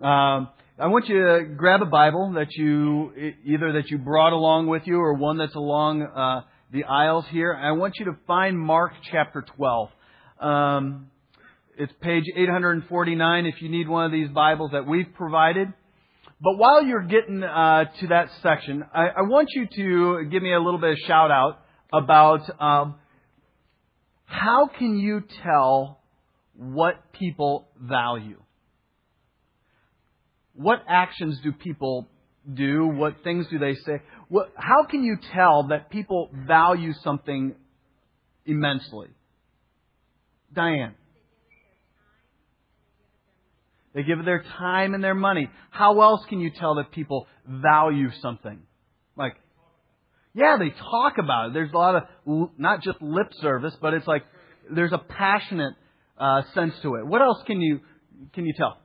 Um, 0.00 0.48
I 0.78 0.86
want 0.86 1.08
you 1.08 1.16
to 1.16 1.44
grab 1.56 1.82
a 1.82 1.86
Bible 1.86 2.32
that 2.32 2.52
you 2.52 3.12
either 3.44 3.72
that 3.74 3.90
you 3.90 3.98
brought 3.98 4.32
along 4.32 4.68
with 4.68 4.82
you 4.86 4.96
or 4.96 5.14
one 5.14 5.36
that's 5.36 5.54
along 5.54 6.02
uh, 6.02 6.42
the 6.72 6.84
aisles 6.84 7.26
here. 7.30 7.54
I 7.54 7.72
want 7.72 7.94
you 7.98 8.06
to 8.06 8.16
find 8.26 8.58
Mark 8.58 8.92
chapter 9.10 9.44
12. 9.56 9.90
Um, 10.40 11.10
it's 11.76 11.92
page 12.00 12.24
849 12.34 13.46
if 13.46 13.60
you 13.60 13.68
need 13.68 13.88
one 13.88 14.06
of 14.06 14.12
these 14.12 14.28
Bibles 14.30 14.72
that 14.72 14.86
we've 14.86 15.12
provided. 15.14 15.68
But 16.40 16.56
while 16.56 16.84
you're 16.84 17.06
getting 17.06 17.44
uh, 17.44 17.84
to 18.00 18.06
that 18.08 18.30
section, 18.42 18.84
I, 18.92 19.08
I, 19.08 19.22
want 19.22 19.50
you 19.54 19.66
to 19.76 20.28
give 20.28 20.42
me 20.42 20.52
a 20.52 20.58
little 20.58 20.80
bit 20.80 20.92
of 20.92 20.98
shout 21.06 21.30
out 21.30 21.60
about 21.92 22.40
um, 22.60 22.96
how 24.24 24.68
can 24.76 24.98
you 24.98 25.22
tell 25.44 26.00
what 26.56 27.12
people 27.12 27.68
value? 27.80 28.42
What 30.54 30.82
actions 30.88 31.40
do 31.42 31.52
people 31.52 32.08
do? 32.52 32.86
What 32.86 33.22
things 33.24 33.46
do 33.50 33.58
they 33.58 33.74
say? 33.74 34.02
What, 34.28 34.52
how 34.56 34.84
can 34.84 35.04
you 35.04 35.16
tell 35.32 35.68
that 35.68 35.90
people 35.90 36.30
value 36.32 36.92
something 37.02 37.54
immensely? 38.44 39.08
Diane. 40.54 40.94
They 43.94 44.02
give 44.02 44.24
their 44.24 44.42
time 44.58 44.94
and 44.94 45.04
their 45.04 45.14
money. 45.14 45.50
How 45.70 46.00
else 46.00 46.24
can 46.28 46.40
you 46.40 46.50
tell 46.50 46.76
that 46.76 46.92
people 46.92 47.26
value 47.46 48.08
something? 48.22 48.60
Like, 49.16 49.36
yeah, 50.34 50.56
they 50.58 50.70
talk 50.70 51.18
about 51.18 51.48
it. 51.48 51.54
There's 51.54 51.72
a 51.72 51.76
lot 51.76 51.96
of, 51.96 52.50
not 52.56 52.82
just 52.82 53.02
lip 53.02 53.28
service, 53.40 53.74
but 53.80 53.92
it's 53.92 54.06
like, 54.06 54.22
there's 54.74 54.92
a 54.92 54.98
passionate 54.98 55.74
uh, 56.18 56.42
sense 56.54 56.72
to 56.82 56.94
it. 56.94 57.06
What 57.06 57.20
else 57.20 57.38
can 57.46 57.60
you, 57.60 57.80
can 58.32 58.46
you 58.46 58.54
tell? 58.56 58.78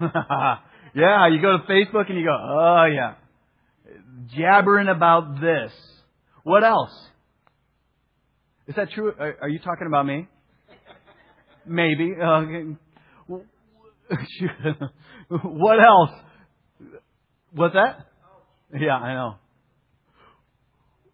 yeah, 0.94 1.28
you 1.28 1.40
go 1.42 1.58
to 1.58 1.64
Facebook 1.68 2.08
and 2.08 2.18
you 2.18 2.24
go, 2.24 2.36
oh 2.36 2.86
yeah, 2.92 3.14
jabbering 4.36 4.88
about 4.88 5.40
this. 5.40 5.72
What 6.44 6.64
else? 6.64 6.92
Is 8.66 8.74
that 8.76 8.90
true? 8.92 9.12
Are, 9.18 9.48
you 9.48 9.58
talking 9.58 9.86
about 9.86 10.06
me? 10.06 10.28
Maybe. 11.66 12.14
What 15.30 15.76
else? 15.78 16.10
What's 17.52 17.74
that? 17.74 18.06
Yeah, 18.78 18.94
I 18.94 19.12
know. 19.12 19.34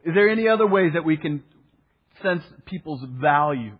Is 0.05 0.15
there 0.15 0.29
any 0.29 0.47
other 0.47 0.67
ways 0.67 0.93
that 0.95 1.05
we 1.05 1.17
can 1.17 1.43
sense 2.23 2.45
people's 2.67 3.05
value? 3.21 3.77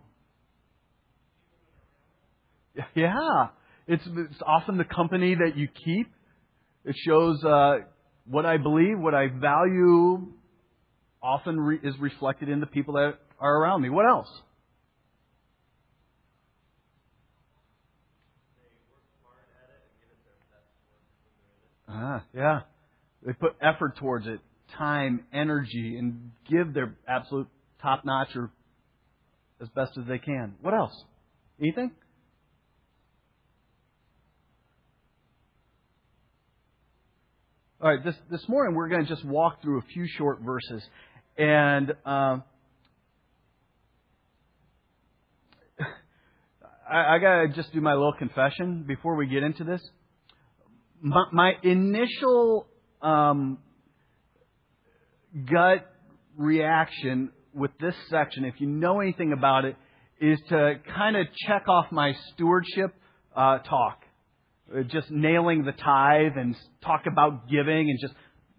Yeah. 2.95 3.47
It's, 3.87 4.03
it's 4.05 4.41
often 4.45 4.77
the 4.77 4.83
company 4.83 5.35
that 5.35 5.57
you 5.57 5.67
keep. 5.67 6.07
It 6.85 6.95
shows 7.05 7.43
uh, 7.43 7.79
what 8.25 8.45
I 8.45 8.57
believe, 8.57 8.99
what 8.99 9.13
I 9.13 9.27
value, 9.27 10.27
often 11.21 11.59
re- 11.59 11.79
is 11.83 11.93
reflected 11.99 12.49
in 12.49 12.59
the 12.59 12.65
people 12.65 12.95
that 12.95 13.15
are 13.39 13.57
around 13.61 13.81
me. 13.81 13.89
What 13.89 14.07
else? 14.07 14.27
Ah, 21.87 22.23
yeah. 22.33 22.61
They 23.25 23.33
put 23.33 23.55
effort 23.61 23.97
towards 23.97 24.27
it, 24.27 24.39
time, 24.77 25.25
energy, 25.33 25.97
and 25.97 26.31
give 26.49 26.73
their 26.73 26.95
absolute 27.07 27.47
top 27.81 28.05
notch 28.05 28.35
or 28.35 28.51
as 29.61 29.69
best 29.69 29.97
as 29.97 30.05
they 30.07 30.17
can. 30.17 30.55
What 30.61 30.73
else? 30.73 30.93
Anything? 31.59 31.91
All 37.85 37.91
right, 37.91 38.03
this, 38.03 38.15
this 38.31 38.49
morning 38.49 38.73
we're 38.73 38.89
going 38.89 39.05
to 39.05 39.07
just 39.07 39.23
walk 39.23 39.61
through 39.61 39.77
a 39.77 39.83
few 39.93 40.07
short 40.07 40.39
verses. 40.41 40.81
And 41.37 41.91
um, 42.03 42.43
I, 46.91 47.15
I 47.15 47.19
got 47.19 47.41
to 47.43 47.47
just 47.49 47.71
do 47.73 47.81
my 47.81 47.93
little 47.93 48.15
confession 48.17 48.85
before 48.87 49.15
we 49.15 49.27
get 49.27 49.43
into 49.43 49.63
this 49.63 49.87
my, 50.99 51.25
my 51.31 51.53
initial 51.61 52.65
um, 53.03 53.59
gut 55.47 55.85
reaction 56.35 57.29
with 57.53 57.69
this 57.79 57.93
section, 58.09 58.45
if 58.45 58.55
you 58.57 58.65
know 58.65 58.99
anything 58.99 59.31
about 59.31 59.63
it, 59.63 59.75
is 60.19 60.39
to 60.49 60.79
kind 60.95 61.15
of 61.15 61.27
check 61.45 61.67
off 61.67 61.91
my 61.91 62.13
stewardship 62.33 62.95
uh, 63.35 63.59
talk. 63.59 64.04
Uh, 64.73 64.81
just 64.81 65.11
nailing 65.11 65.63
the 65.63 65.71
tithe 65.71 66.37
and 66.37 66.55
talk 66.83 67.03
about 67.05 67.47
giving 67.47 67.89
and 67.89 67.99
just 68.01 68.13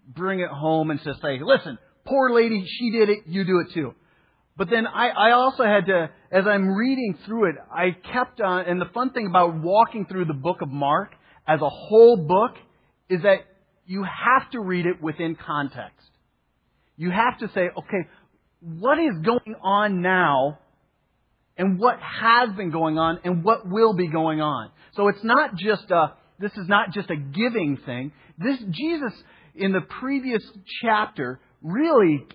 bring 0.07 0.39
it 0.39 0.49
home 0.49 0.91
and 0.91 1.01
just 1.03 1.21
say, 1.21 1.41
listen, 1.43 1.79
poor 2.05 2.31
lady, 2.33 2.65
she 2.65 2.93
did 2.93 3.09
it, 3.09 3.19
you 3.27 3.45
do 3.45 3.59
it 3.59 3.75
too. 3.75 3.93
But 4.57 4.71
then 4.71 4.87
I, 4.87 5.09
I 5.09 5.33
also 5.33 5.65
had 5.65 5.87
to, 5.87 6.11
as 6.31 6.45
I'm 6.47 6.69
reading 6.69 7.19
through 7.27 7.51
it, 7.51 7.57
I 7.71 7.91
kept 8.13 8.41
on, 8.41 8.67
and 8.67 8.81
the 8.81 8.87
fun 8.95 9.11
thing 9.11 9.27
about 9.27 9.61
walking 9.61 10.07
through 10.07 10.27
the 10.27 10.35
book 10.35 10.63
of 10.63 10.69
Mark 10.69 11.13
as 11.47 11.61
a 11.61 11.69
whole 11.69 12.17
book 12.17 12.57
is 13.09 13.23
that 13.23 13.41
you 13.85 14.05
have 14.05 14.49
to 14.53 14.61
read 14.61 14.87
it 14.87 15.03
within 15.03 15.37
context. 15.37 16.09
You 16.97 17.11
have 17.11 17.39
to 17.41 17.49
say, 17.53 17.69
okay, 17.77 18.09
what 18.61 18.99
is 18.99 19.19
going 19.25 19.57
on 19.61 20.03
now 20.03 20.61
and 21.59 21.79
what 21.79 21.99
has 22.01 22.55
been 22.57 22.71
going 22.71 22.99
on 22.99 23.21
and 23.25 23.43
what 23.43 23.69
will 23.69 23.95
be 23.95 24.09
going 24.09 24.41
on. 24.41 24.71
So 24.95 25.09
it's 25.09 25.25
not 25.25 25.57
just 25.57 25.91
a, 25.91 26.15
this 26.39 26.53
is 26.53 26.69
not 26.69 26.93
just 26.93 27.11
a 27.11 27.17
giving 27.17 27.79
thing. 27.85 28.13
This, 28.39 28.59
Jesus 28.71 29.13
in 29.55 29.73
the 29.73 29.81
previous 29.81 30.43
chapter 30.83 31.41
really 31.63 32.27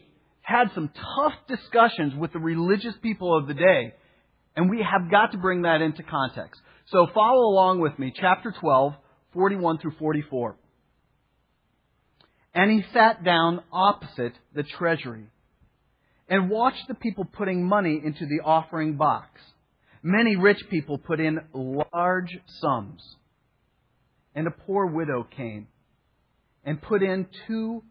had 0.42 0.72
some 0.74 0.90
tough 0.90 1.34
discussions 1.48 2.14
with 2.16 2.34
the 2.34 2.40
religious 2.40 2.96
people 3.02 3.38
of 3.38 3.48
the 3.48 3.54
day. 3.54 3.94
And 4.56 4.70
we 4.70 4.80
have 4.84 5.10
got 5.10 5.32
to 5.32 5.38
bring 5.38 5.62
that 5.62 5.82
into 5.82 6.04
context. 6.04 6.60
So 6.88 7.08
follow 7.14 7.46
along 7.46 7.80
with 7.80 7.98
me. 7.98 8.12
Chapter 8.14 8.54
12, 8.60 8.94
41 9.34 9.78
through 9.78 9.94
44. 9.98 10.58
And 12.54 12.72
he 12.72 12.84
sat 12.92 13.24
down 13.24 13.62
opposite 13.72 14.34
the 14.54 14.64
treasury 14.64 15.28
and 16.30 16.50
watched 16.50 16.88
the 16.88 16.96
people 16.96 17.26
putting 17.26 17.64
money 17.64 18.02
into 18.04 18.26
the 18.26 18.42
offering 18.44 18.96
box. 18.96 19.28
Many 20.04 20.36
rich 20.36 20.62
people 20.70 20.98
put 20.98 21.20
in 21.20 21.40
large 21.54 22.38
sums. 22.60 23.02
And 24.34 24.48
a 24.48 24.52
poor 24.52 24.86
widow 24.86 25.28
came 25.36 25.68
and 26.64 26.82
put 26.82 27.04
in 27.04 27.28
two 27.48 27.84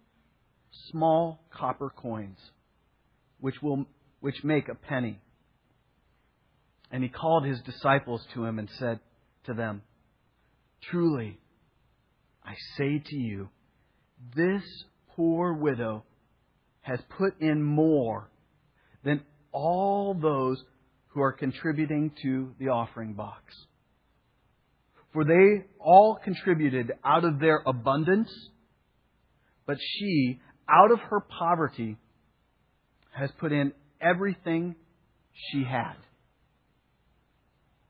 small 0.91 1.43
copper 1.51 1.91
coins, 1.91 2.39
which 3.41 3.61
will 3.63 3.87
which 4.21 4.43
make 4.45 4.69
a 4.69 4.75
penny. 4.75 5.21
And 6.91 7.03
he 7.03 7.09
called 7.09 7.45
his 7.45 7.61
disciples 7.61 8.27
to 8.35 8.45
him 8.45 8.59
and 8.59 8.69
said 8.79 9.01
to 9.45 9.55
them, 9.55 9.83
Truly, 10.91 11.39
I 12.45 12.55
say 12.77 13.03
to 13.05 13.17
you, 13.17 13.49
this 14.35 14.63
poor 15.15 15.53
widow 15.55 16.05
has 16.83 17.01
put 17.19 17.41
in 17.41 17.63
more 17.63 18.31
than 19.05 19.23
all 19.53 20.15
those 20.15 20.63
who 21.09 21.21
are 21.21 21.33
contributing 21.33 22.13
to 22.23 22.55
the 22.59 22.69
offering 22.69 23.15
box. 23.15 23.43
For 25.13 25.25
they 25.25 25.65
all 25.81 26.19
contributed 26.23 26.93
out 27.05 27.25
of 27.25 27.41
their 27.41 27.63
abundance, 27.67 28.31
but 29.67 29.77
she, 29.81 30.41
out 30.69 30.93
of 30.93 31.01
her 31.11 31.21
poverty, 31.21 31.97
has 33.13 33.31
put 33.41 33.51
in 33.51 33.73
everything 34.01 34.77
she 35.51 35.65
had. 35.65 35.97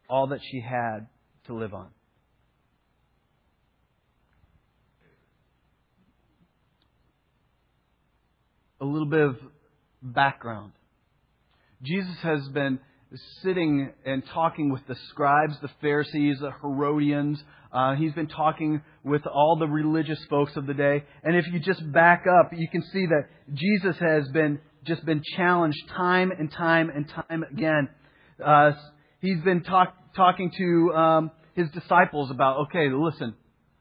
All 0.09 0.29
that 0.29 0.41
she 0.50 0.61
had 0.61 1.09
to 1.47 1.55
live 1.55 1.75
on. 1.75 1.89
A 8.81 8.85
little 8.85 9.09
bit 9.09 9.21
of 9.21 9.37
background. 10.03 10.73
Jesus 11.82 12.17
has 12.23 12.49
been 12.49 12.79
sitting 13.43 13.93
and 14.05 14.23
talking 14.32 14.71
with 14.71 14.87
the 14.87 14.97
scribes, 15.09 15.55
the 15.61 15.71
Pharisees, 15.81 16.38
the 16.41 16.53
Herodians. 16.61 17.43
Uh, 17.73 17.94
he's 17.94 18.12
been 18.12 18.29
talking 18.29 18.82
with 19.05 19.27
all 19.27 19.56
the 19.59 19.67
religious 19.67 20.23
folks 20.29 20.56
of 20.56 20.67
the 20.67 20.75
day. 20.75 21.05
And 21.23 21.37
if 21.37 21.47
you 21.53 21.61
just 21.61 21.91
back 21.93 22.25
up, 22.41 22.53
you 22.53 22.69
can 22.69 22.82
see 22.93 23.06
that 23.06 23.29
Jesus 23.55 23.97
has 23.99 24.29
been 24.29 24.61
just 24.85 25.05
been 25.05 25.23
challenged 25.37 25.79
time 25.94 26.31
and 26.31 26.50
time 26.50 26.91
and 26.91 27.06
time 27.09 27.44
again. 27.44 27.88
Uh, 28.44 28.73
he's 29.21 29.41
been 29.43 29.62
talk, 29.62 29.94
talking 30.17 30.50
to 30.56 30.94
um, 30.94 31.31
his 31.55 31.69
disciples 31.71 32.31
about, 32.31 32.67
okay, 32.67 32.88
listen, 32.91 33.35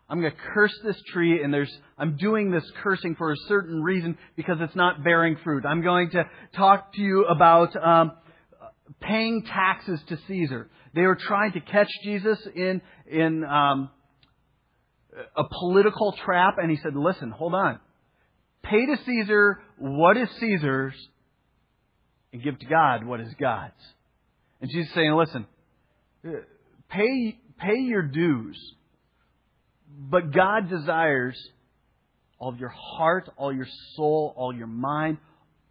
I'm 0.09 0.21
going 0.21 0.31
to 0.31 0.37
curse 0.53 0.73
this 0.83 0.99
tree, 1.13 1.43
and 1.43 1.53
there's, 1.53 1.71
I'm 1.97 2.17
doing 2.17 2.49
this 2.49 2.63
cursing 2.81 3.15
for 3.15 3.31
a 3.31 3.37
certain 3.47 3.83
reason 3.83 4.17
because 4.35 4.57
it's 4.59 4.75
not 4.75 5.03
bearing 5.03 5.37
fruit. 5.43 5.65
I'm 5.65 5.83
going 5.83 6.09
to 6.11 6.23
talk 6.55 6.93
to 6.93 7.01
you 7.01 7.25
about 7.25 7.75
um, 7.75 8.13
paying 8.99 9.43
taxes 9.43 10.01
to 10.07 10.17
Caesar. 10.27 10.69
They 10.95 11.03
were 11.03 11.15
trying 11.15 11.51
to 11.51 11.59
catch 11.59 11.89
Jesus 12.03 12.39
in, 12.55 12.81
in 13.07 13.43
um, 13.43 13.91
a 15.35 15.43
political 15.43 16.15
trap, 16.25 16.55
and 16.57 16.71
he 16.71 16.77
said, 16.77 16.95
Listen, 16.95 17.29
hold 17.29 17.53
on. 17.53 17.79
Pay 18.63 18.85
to 18.87 18.97
Caesar 19.05 19.61
what 19.77 20.17
is 20.17 20.29
Caesar's, 20.39 20.95
and 22.33 22.43
give 22.43 22.57
to 22.59 22.65
God 22.65 23.05
what 23.05 23.19
is 23.19 23.33
God's. 23.39 23.73
And 24.59 24.71
Jesus 24.71 24.91
saying, 24.93 25.13
Listen, 25.13 25.45
pay, 26.89 27.39
pay 27.59 27.77
your 27.77 28.03
dues, 28.03 28.57
but 29.89 30.31
God 30.31 30.69
desires 30.69 31.37
all 32.37 32.49
of 32.49 32.59
your 32.59 32.73
heart, 32.75 33.29
all 33.37 33.53
your 33.53 33.67
soul, 33.95 34.33
all 34.37 34.55
your 34.55 34.67
mind, 34.67 35.17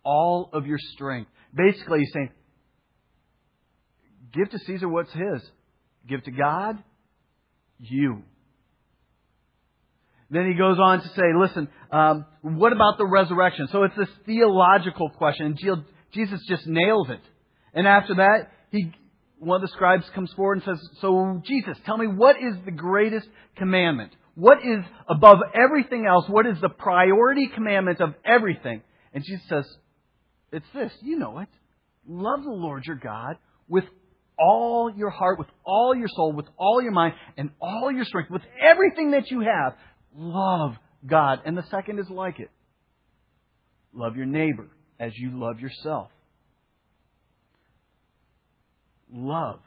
all 0.04 0.50
of 0.52 0.66
your 0.66 0.78
strength. 0.94 1.30
Basically, 1.54 2.00
he's 2.00 2.12
saying, 2.12 2.30
give 4.32 4.50
to 4.50 4.58
Caesar 4.58 4.88
what's 4.88 5.12
his. 5.12 5.42
Give 6.06 6.22
to 6.24 6.30
God, 6.30 6.82
you. 7.78 8.22
Then 10.30 10.46
he 10.46 10.58
goes 10.58 10.78
on 10.78 11.00
to 11.00 11.08
say, 11.08 11.22
listen, 11.38 11.68
um, 11.90 12.26
what 12.42 12.72
about 12.72 12.98
the 12.98 13.06
resurrection? 13.06 13.68
So 13.72 13.84
it's 13.84 13.96
this 13.96 14.08
theological 14.26 15.08
question. 15.10 15.46
And 15.46 15.84
Jesus 16.12 16.40
just 16.46 16.66
nails 16.66 17.08
it. 17.08 17.20
And 17.72 17.86
after 17.86 18.16
that, 18.16 18.50
he, 18.70 18.92
one 19.38 19.62
of 19.62 19.62
the 19.62 19.74
scribes 19.74 20.04
comes 20.14 20.32
forward 20.34 20.62
and 20.62 20.76
says, 20.76 20.88
so 21.00 21.40
Jesus, 21.44 21.78
tell 21.86 21.96
me 21.96 22.06
what 22.06 22.36
is 22.36 22.54
the 22.64 22.70
greatest 22.70 23.28
commandment? 23.56 24.12
What 24.34 24.58
is 24.58 24.84
above 25.08 25.38
everything 25.54 26.06
else? 26.06 26.26
What 26.28 26.46
is 26.46 26.60
the 26.60 26.68
priority 26.68 27.48
commandment 27.52 28.00
of 28.00 28.14
everything? 28.24 28.82
And 29.12 29.24
Jesus 29.24 29.46
says, 29.48 29.66
it's 30.52 30.66
this. 30.74 30.92
You 31.02 31.18
know 31.18 31.38
it. 31.40 31.48
Love 32.06 32.42
the 32.42 32.50
Lord 32.50 32.84
your 32.86 32.96
God 32.96 33.36
with 33.68 33.84
all 34.38 34.92
your 34.96 35.10
heart, 35.10 35.38
with 35.38 35.48
all 35.64 35.94
your 35.94 36.08
soul, 36.08 36.32
with 36.32 36.46
all 36.56 36.80
your 36.80 36.92
mind, 36.92 37.14
and 37.36 37.50
all 37.60 37.90
your 37.92 38.04
strength, 38.04 38.30
with 38.30 38.42
everything 38.62 39.10
that 39.10 39.30
you 39.30 39.40
have. 39.40 39.74
Love 40.14 40.74
God. 41.04 41.40
And 41.44 41.56
the 41.56 41.64
second 41.70 41.98
is 41.98 42.08
like 42.08 42.38
it. 42.38 42.50
Love 43.92 44.16
your 44.16 44.26
neighbor 44.26 44.68
as 45.00 45.12
you 45.16 45.30
love 45.32 45.60
yourself. 45.60 46.10
Love 49.12 49.60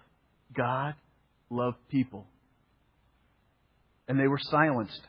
God, 0.56 0.96
love 1.50 1.76
people. 1.90 2.28
And 4.08 4.20
they 4.20 4.28
were 4.28 4.40
silenced. 4.40 5.02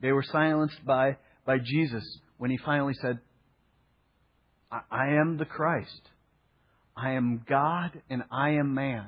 They 0.00 0.12
were 0.12 0.22
silenced 0.22 0.84
by, 0.84 1.16
by 1.46 1.58
Jesus 1.58 2.04
when 2.38 2.50
he 2.50 2.58
finally 2.58 2.94
said, 3.00 3.18
I, 4.70 4.80
I 4.90 5.06
am 5.20 5.38
the 5.38 5.44
Christ. 5.44 6.10
I 6.96 7.12
am 7.12 7.44
God 7.48 8.00
and 8.08 8.22
I 8.30 8.50
am 8.50 8.74
man. 8.74 9.06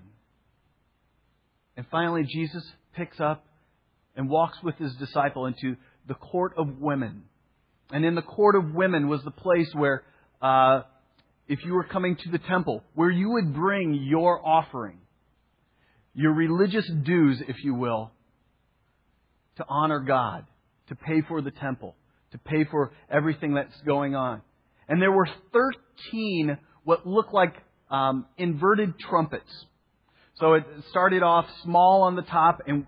And 1.76 1.86
finally, 1.90 2.24
Jesus 2.24 2.64
picks 2.94 3.20
up 3.20 3.44
and 4.16 4.28
walks 4.28 4.58
with 4.62 4.76
his 4.76 4.94
disciple 4.96 5.46
into 5.46 5.76
the 6.08 6.14
court 6.14 6.54
of 6.56 6.78
women. 6.80 7.24
And 7.92 8.04
in 8.04 8.14
the 8.14 8.22
court 8.22 8.56
of 8.56 8.74
women 8.74 9.08
was 9.08 9.22
the 9.22 9.30
place 9.30 9.68
where, 9.74 10.02
uh, 10.40 10.82
if 11.48 11.64
you 11.64 11.74
were 11.74 11.84
coming 11.84 12.16
to 12.16 12.30
the 12.30 12.38
temple, 12.38 12.82
where 12.94 13.10
you 13.10 13.30
would 13.30 13.54
bring 13.54 13.94
your 13.94 14.44
offering, 14.44 14.98
your 16.14 16.32
religious 16.32 16.88
dues, 17.04 17.42
if 17.46 17.62
you 17.62 17.74
will, 17.74 18.10
to 19.56 19.64
honor 19.68 20.00
God, 20.00 20.46
to 20.88 20.94
pay 20.94 21.22
for 21.28 21.40
the 21.40 21.50
temple, 21.50 21.94
to 22.32 22.38
pay 22.38 22.64
for 22.64 22.92
everything 23.10 23.54
that's 23.54 23.80
going 23.82 24.14
on. 24.14 24.42
And 24.88 25.00
there 25.00 25.12
were 25.12 25.28
13 25.52 26.58
what 26.84 27.06
looked 27.06 27.32
like 27.32 27.54
um, 27.90 28.26
inverted 28.36 28.98
trumpets. 28.98 29.50
So 30.36 30.54
it 30.54 30.64
started 30.90 31.22
off 31.22 31.46
small 31.62 32.02
on 32.02 32.16
the 32.16 32.22
top 32.22 32.62
and 32.66 32.86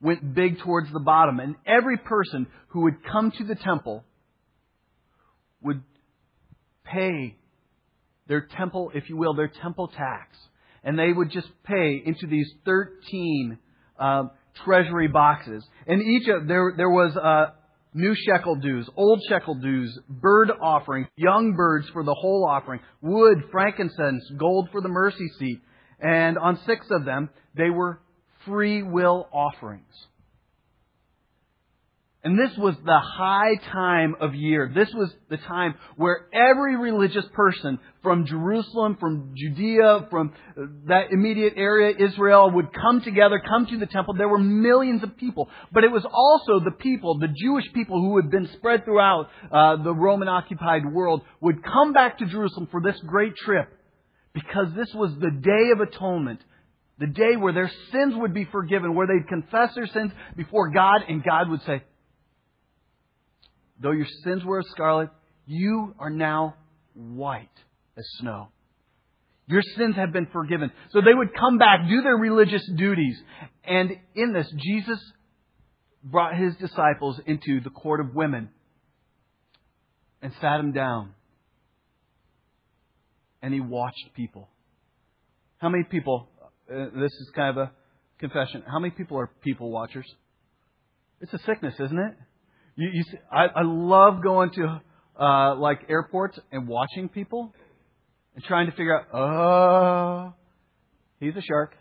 went 0.00 0.34
big 0.34 0.58
towards 0.60 0.92
the 0.92 1.00
bottom. 1.00 1.40
And 1.40 1.56
every 1.66 1.96
person 1.96 2.46
who 2.68 2.82
would 2.82 3.04
come 3.04 3.30
to 3.32 3.44
the 3.44 3.54
temple 3.54 4.04
would 5.62 5.82
pay 6.84 7.36
their 8.30 8.46
temple, 8.56 8.92
if 8.94 9.10
you 9.10 9.16
will, 9.16 9.34
their 9.34 9.48
temple 9.48 9.88
tax. 9.88 10.38
And 10.84 10.96
they 10.96 11.12
would 11.12 11.30
just 11.32 11.48
pay 11.64 12.00
into 12.06 12.28
these 12.28 12.48
13 12.64 13.58
uh, 13.98 14.22
treasury 14.64 15.08
boxes. 15.08 15.66
And 15.86 16.00
each 16.00 16.28
of, 16.28 16.46
there, 16.46 16.72
there 16.76 16.88
was 16.88 17.14
uh, 17.16 17.52
new 17.92 18.14
shekel 18.14 18.54
dues, 18.54 18.88
old 18.96 19.20
shekel 19.28 19.56
dues, 19.56 19.98
bird 20.08 20.52
offering, 20.62 21.08
young 21.16 21.54
birds 21.56 21.88
for 21.92 22.04
the 22.04 22.14
whole 22.14 22.46
offering, 22.48 22.80
wood, 23.02 23.38
frankincense, 23.50 24.22
gold 24.38 24.68
for 24.70 24.80
the 24.80 24.88
mercy 24.88 25.28
seat. 25.40 25.60
And 25.98 26.38
on 26.38 26.60
six 26.66 26.86
of 26.92 27.04
them, 27.04 27.30
they 27.56 27.68
were 27.68 28.00
free 28.46 28.84
will 28.84 29.28
offerings. 29.32 29.92
And 32.22 32.38
this 32.38 32.54
was 32.58 32.74
the 32.84 33.00
high 33.00 33.54
time 33.72 34.14
of 34.20 34.34
year. 34.34 34.70
This 34.74 34.92
was 34.92 35.10
the 35.30 35.38
time 35.38 35.74
where 35.96 36.26
every 36.34 36.76
religious 36.76 37.24
person 37.32 37.78
from 38.02 38.26
Jerusalem, 38.26 38.98
from 39.00 39.32
Judea, 39.34 40.06
from 40.10 40.34
that 40.86 41.12
immediate 41.12 41.54
area, 41.56 41.94
Israel, 41.98 42.50
would 42.50 42.74
come 42.74 43.00
together, 43.00 43.40
come 43.40 43.64
to 43.66 43.78
the 43.78 43.86
temple. 43.86 44.14
There 44.14 44.28
were 44.28 44.38
millions 44.38 45.02
of 45.02 45.16
people. 45.16 45.48
But 45.72 45.84
it 45.84 45.90
was 45.90 46.04
also 46.04 46.62
the 46.62 46.76
people, 46.76 47.18
the 47.18 47.34
Jewish 47.34 47.72
people 47.72 47.98
who 48.02 48.16
had 48.16 48.30
been 48.30 48.50
spread 48.52 48.84
throughout 48.84 49.30
uh, 49.50 49.82
the 49.82 49.94
Roman 49.94 50.28
occupied 50.28 50.92
world, 50.92 51.22
would 51.40 51.64
come 51.64 51.94
back 51.94 52.18
to 52.18 52.26
Jerusalem 52.26 52.68
for 52.70 52.82
this 52.82 53.00
great 53.06 53.34
trip. 53.34 53.66
Because 54.34 54.66
this 54.76 54.92
was 54.94 55.10
the 55.18 55.30
Day 55.30 55.70
of 55.72 55.80
Atonement. 55.80 56.40
The 56.98 57.06
day 57.06 57.36
where 57.36 57.54
their 57.54 57.70
sins 57.92 58.12
would 58.14 58.34
be 58.34 58.44
forgiven, 58.44 58.94
where 58.94 59.06
they'd 59.06 59.26
confess 59.26 59.74
their 59.74 59.86
sins 59.86 60.12
before 60.36 60.70
God, 60.70 61.00
and 61.08 61.24
God 61.24 61.48
would 61.48 61.62
say, 61.62 61.82
Though 63.80 63.92
your 63.92 64.06
sins 64.24 64.44
were 64.44 64.60
as 64.60 64.66
scarlet, 64.70 65.08
you 65.46 65.94
are 65.98 66.10
now 66.10 66.54
white 66.94 67.48
as 67.96 68.04
snow. 68.18 68.48
Your 69.46 69.62
sins 69.76 69.96
have 69.96 70.12
been 70.12 70.28
forgiven. 70.32 70.70
So 70.90 71.00
they 71.00 71.14
would 71.14 71.34
come 71.34 71.58
back, 71.58 71.88
do 71.88 72.02
their 72.02 72.16
religious 72.16 72.62
duties. 72.76 73.20
And 73.64 73.90
in 74.14 74.32
this, 74.32 74.48
Jesus 74.56 75.00
brought 76.04 76.36
his 76.36 76.54
disciples 76.56 77.20
into 77.26 77.60
the 77.60 77.70
court 77.70 78.00
of 78.00 78.14
women 78.14 78.50
and 80.22 80.32
sat 80.40 80.58
them 80.58 80.72
down. 80.72 81.14
And 83.42 83.52
he 83.52 83.60
watched 83.60 84.14
people. 84.14 84.48
How 85.58 85.68
many 85.68 85.84
people, 85.84 86.28
uh, 86.70 86.86
this 86.94 87.12
is 87.12 87.30
kind 87.34 87.50
of 87.50 87.68
a 87.68 87.72
confession, 88.18 88.62
how 88.70 88.78
many 88.78 88.92
people 88.92 89.18
are 89.18 89.30
people 89.42 89.70
watchers? 89.70 90.06
It's 91.20 91.32
a 91.32 91.38
sickness, 91.38 91.74
isn't 91.80 91.98
it? 91.98 92.16
You, 92.80 92.88
you 92.94 93.02
see, 93.02 93.18
I, 93.30 93.44
I 93.44 93.62
love 93.62 94.22
going 94.22 94.52
to 94.52 94.80
uh, 95.20 95.54
like 95.56 95.80
airports 95.90 96.38
and 96.50 96.66
watching 96.66 97.10
people 97.10 97.52
and 98.34 98.42
trying 98.42 98.70
to 98.70 98.72
figure 98.72 98.98
out, 98.98 99.14
oh, 99.14 100.34
he's 101.20 101.36
a 101.36 101.42
shark. 101.42 101.74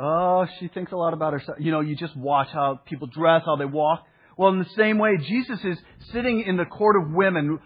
Oh, 0.00 0.46
she 0.60 0.68
thinks 0.68 0.92
a 0.92 0.96
lot 0.96 1.12
about 1.12 1.32
herself. 1.32 1.58
You 1.58 1.72
know, 1.72 1.80
you 1.80 1.96
just 1.96 2.16
watch 2.16 2.46
how 2.52 2.82
people 2.86 3.08
dress, 3.08 3.42
how 3.44 3.56
they 3.56 3.64
walk. 3.64 4.04
Well, 4.38 4.50
in 4.50 4.60
the 4.60 4.70
same 4.76 4.98
way, 4.98 5.16
Jesus 5.16 5.58
is 5.64 5.76
sitting 6.12 6.44
in 6.46 6.56
the 6.56 6.66
court 6.66 6.94
of 6.94 7.12
women 7.12 7.58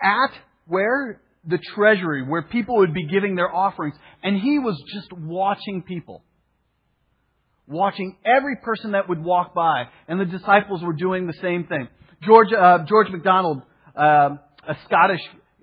at 0.00 0.30
where? 0.66 1.20
The 1.48 1.58
treasury, 1.74 2.22
where 2.22 2.42
people 2.42 2.76
would 2.78 2.94
be 2.94 3.08
giving 3.08 3.34
their 3.34 3.52
offerings. 3.52 3.96
And 4.22 4.40
he 4.40 4.60
was 4.60 4.80
just 4.94 5.12
watching 5.12 5.82
people 5.82 6.22
watching 7.66 8.16
every 8.24 8.56
person 8.56 8.92
that 8.92 9.08
would 9.08 9.22
walk 9.22 9.54
by, 9.54 9.84
and 10.08 10.20
the 10.20 10.24
disciples 10.24 10.82
were 10.82 10.92
doing 10.92 11.26
the 11.26 11.36
same 11.42 11.66
thing. 11.66 11.88
George, 12.22 12.48
uh, 12.52 12.78
George 12.88 13.08
MacDonald, 13.10 13.62
uh, 13.94 14.30
a 14.68 14.76
Scottish 14.86 15.20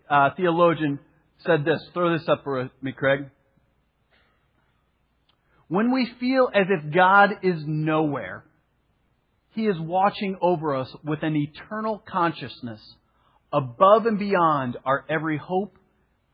uh, 0.09 0.29
theologian, 0.35 0.99
said 1.45 1.65
this. 1.65 1.79
Throw 1.93 2.17
this 2.17 2.27
up 2.27 2.43
for 2.43 2.69
me, 2.81 2.91
Craig. 2.91 3.25
When 5.67 5.91
we 5.91 6.09
feel 6.19 6.49
as 6.53 6.67
if 6.69 6.93
God 6.93 7.31
is 7.41 7.63
nowhere, 7.65 8.43
He 9.51 9.65
is 9.65 9.75
watching 9.79 10.37
over 10.41 10.75
us 10.75 10.93
with 11.03 11.23
an 11.23 11.35
eternal 11.35 12.03
consciousness 12.07 12.81
above 13.51 14.05
and 14.05 14.19
beyond 14.19 14.77
our 14.85 15.05
every 15.09 15.37
hope 15.37 15.77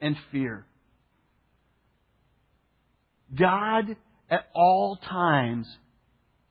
and 0.01 0.15
fear. 0.31 0.65
God 3.35 3.95
at 4.29 4.45
all 4.53 4.98
times 4.98 5.67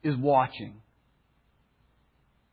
is 0.03 0.15
watching. 0.17 0.81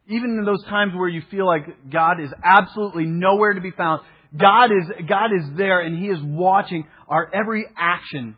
Even 0.08 0.38
in 0.38 0.44
those 0.44 0.64
times 0.64 0.92
where 0.94 1.08
you 1.08 1.22
feel 1.30 1.46
like 1.46 1.90
God 1.90 2.20
is 2.20 2.30
absolutely 2.44 3.06
nowhere 3.06 3.54
to 3.54 3.60
be 3.60 3.72
found, 3.72 4.02
God 4.36 4.66
is, 4.66 5.06
God 5.08 5.30
is 5.36 5.56
there 5.56 5.80
and 5.80 5.98
He 5.98 6.08
is 6.08 6.18
watching 6.22 6.86
our 7.08 7.28
every 7.34 7.64
action. 7.76 8.36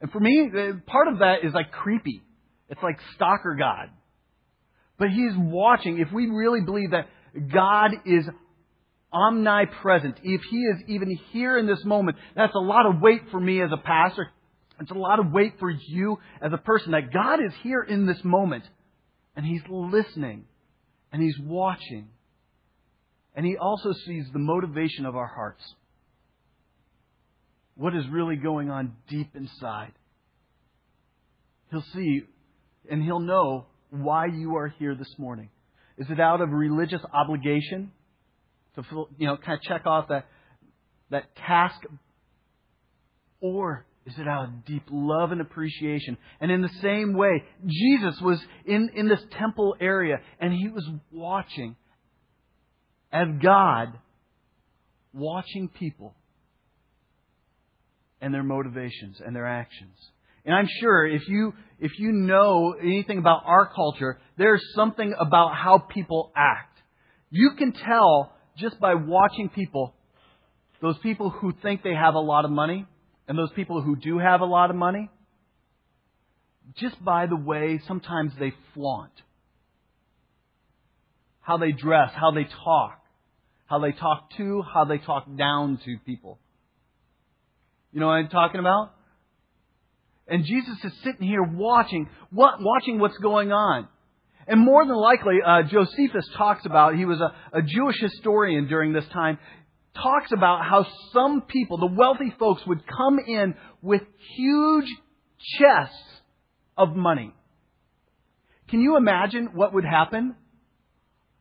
And 0.00 0.10
for 0.10 0.20
me, 0.20 0.50
part 0.86 1.08
of 1.08 1.18
that 1.20 1.44
is 1.44 1.52
like 1.54 1.70
creepy. 1.72 2.22
It's 2.68 2.82
like 2.82 2.98
stalker 3.14 3.56
God. 3.58 3.90
But 4.98 5.10
He's 5.10 5.32
watching. 5.34 5.98
If 5.98 6.12
we 6.12 6.26
really 6.26 6.60
believe 6.60 6.90
that 6.90 7.08
God 7.52 7.92
is 8.04 8.24
omnipresent, 9.12 10.16
if 10.22 10.40
He 10.50 10.58
is 10.58 10.76
even 10.88 11.18
here 11.32 11.58
in 11.58 11.66
this 11.66 11.84
moment, 11.84 12.16
that's 12.36 12.54
a 12.54 12.60
lot 12.60 12.86
of 12.86 13.00
weight 13.00 13.22
for 13.30 13.40
me 13.40 13.62
as 13.62 13.70
a 13.72 13.76
pastor. 13.78 14.28
It's 14.80 14.90
a 14.90 14.94
lot 14.94 15.20
of 15.20 15.30
weight 15.30 15.54
for 15.58 15.70
you 15.70 16.18
as 16.40 16.52
a 16.52 16.58
person 16.58 16.92
that 16.92 17.12
God 17.12 17.40
is 17.44 17.52
here 17.62 17.82
in 17.82 18.06
this 18.06 18.22
moment 18.24 18.64
and 19.36 19.44
He's 19.44 19.62
listening 19.68 20.44
and 21.12 21.22
He's 21.22 21.38
watching 21.38 22.08
and 23.34 23.44
He 23.44 23.56
also 23.56 23.92
sees 24.06 24.24
the 24.32 24.38
motivation 24.38 25.04
of 25.04 25.16
our 25.16 25.26
hearts. 25.26 25.62
What 27.74 27.94
is 27.94 28.04
really 28.10 28.36
going 28.36 28.70
on 28.70 28.94
deep 29.08 29.36
inside. 29.36 29.92
He'll 31.70 31.84
see 31.94 32.22
and 32.90 33.02
He'll 33.02 33.20
know 33.20 33.66
why 33.90 34.26
you 34.26 34.56
are 34.56 34.68
here 34.68 34.94
this 34.94 35.14
morning. 35.18 35.50
Is 35.98 36.06
it 36.08 36.18
out 36.20 36.40
of 36.40 36.50
religious 36.50 37.02
obligation 37.12 37.92
to 38.76 39.06
you 39.18 39.26
know 39.26 39.36
kind 39.36 39.58
of 39.58 39.62
check 39.62 39.84
off 39.84 40.08
that 40.08 40.26
that 41.10 41.36
task, 41.36 41.80
or 43.40 43.84
is 44.06 44.14
it 44.18 44.26
out 44.26 44.44
of 44.44 44.64
deep 44.64 44.84
love 44.90 45.30
and 45.30 45.40
appreciation? 45.40 46.16
And 46.40 46.50
in 46.50 46.62
the 46.62 46.70
same 46.80 47.12
way, 47.14 47.44
Jesus 47.66 48.20
was 48.20 48.40
in, 48.64 48.90
in 48.94 49.08
this 49.08 49.20
temple 49.38 49.76
area 49.80 50.18
and 50.40 50.52
he 50.52 50.68
was 50.68 50.88
watching 51.12 51.76
as 53.12 53.26
God, 53.42 53.98
watching 55.12 55.68
people 55.68 56.14
and 58.20 58.32
their 58.32 58.42
motivations 58.42 59.20
and 59.24 59.34
their 59.36 59.46
actions. 59.46 59.96
And 60.44 60.54
I'm 60.54 60.68
sure 60.80 61.06
if 61.06 61.28
you, 61.28 61.52
if 61.78 61.92
you 61.98 62.12
know 62.12 62.74
anything 62.80 63.18
about 63.18 63.42
our 63.44 63.70
culture, 63.74 64.18
there's 64.38 64.62
something 64.74 65.14
about 65.18 65.54
how 65.54 65.78
people 65.78 66.32
act. 66.34 66.78
You 67.30 67.52
can 67.58 67.72
tell 67.72 68.32
just 68.56 68.80
by 68.80 68.94
watching 68.94 69.50
people, 69.50 69.94
those 70.80 70.98
people 70.98 71.30
who 71.30 71.52
think 71.62 71.82
they 71.82 71.94
have 71.94 72.14
a 72.14 72.20
lot 72.20 72.44
of 72.44 72.50
money, 72.50 72.86
and 73.30 73.38
those 73.38 73.52
people 73.54 73.80
who 73.80 73.94
do 73.94 74.18
have 74.18 74.40
a 74.40 74.44
lot 74.44 74.70
of 74.70 74.76
money, 74.76 75.08
just 76.76 77.02
by 77.04 77.26
the 77.26 77.36
way 77.36 77.80
sometimes 77.86 78.32
they 78.40 78.52
flaunt. 78.74 79.12
How 81.40 81.56
they 81.56 81.70
dress, 81.70 82.10
how 82.12 82.32
they 82.32 82.42
talk, 82.64 83.00
how 83.66 83.78
they 83.78 83.92
talk 83.92 84.32
to, 84.36 84.62
how 84.74 84.84
they 84.84 84.98
talk 84.98 85.26
down 85.36 85.78
to 85.84 85.96
people. 86.04 86.40
You 87.92 88.00
know 88.00 88.08
what 88.08 88.14
I'm 88.14 88.30
talking 88.30 88.58
about? 88.58 88.90
And 90.26 90.44
Jesus 90.44 90.78
is 90.82 90.92
sitting 91.04 91.24
here 91.28 91.44
watching, 91.44 92.08
what, 92.30 92.54
watching 92.58 92.98
what's 92.98 93.18
going 93.18 93.52
on. 93.52 93.86
And 94.48 94.58
more 94.58 94.84
than 94.84 94.96
likely, 94.96 95.36
uh, 95.46 95.62
Josephus 95.70 96.28
talks 96.36 96.66
about, 96.66 96.96
he 96.96 97.04
was 97.04 97.20
a, 97.20 97.58
a 97.58 97.62
Jewish 97.62 98.00
historian 98.00 98.66
during 98.66 98.92
this 98.92 99.06
time, 99.12 99.38
talks 99.94 100.30
about 100.32 100.64
how 100.64 100.86
some 101.12 101.42
people, 101.42 101.78
the 101.78 101.94
wealthy 101.94 102.32
folks, 102.38 102.62
would 102.66 102.86
come 102.86 103.18
in 103.18 103.54
with 103.82 104.02
huge 104.36 104.88
chests 105.58 105.96
of 106.76 106.94
money. 106.94 107.34
Can 108.68 108.80
you 108.80 108.96
imagine 108.96 109.50
what 109.54 109.74
would 109.74 109.84
happen? 109.84 110.36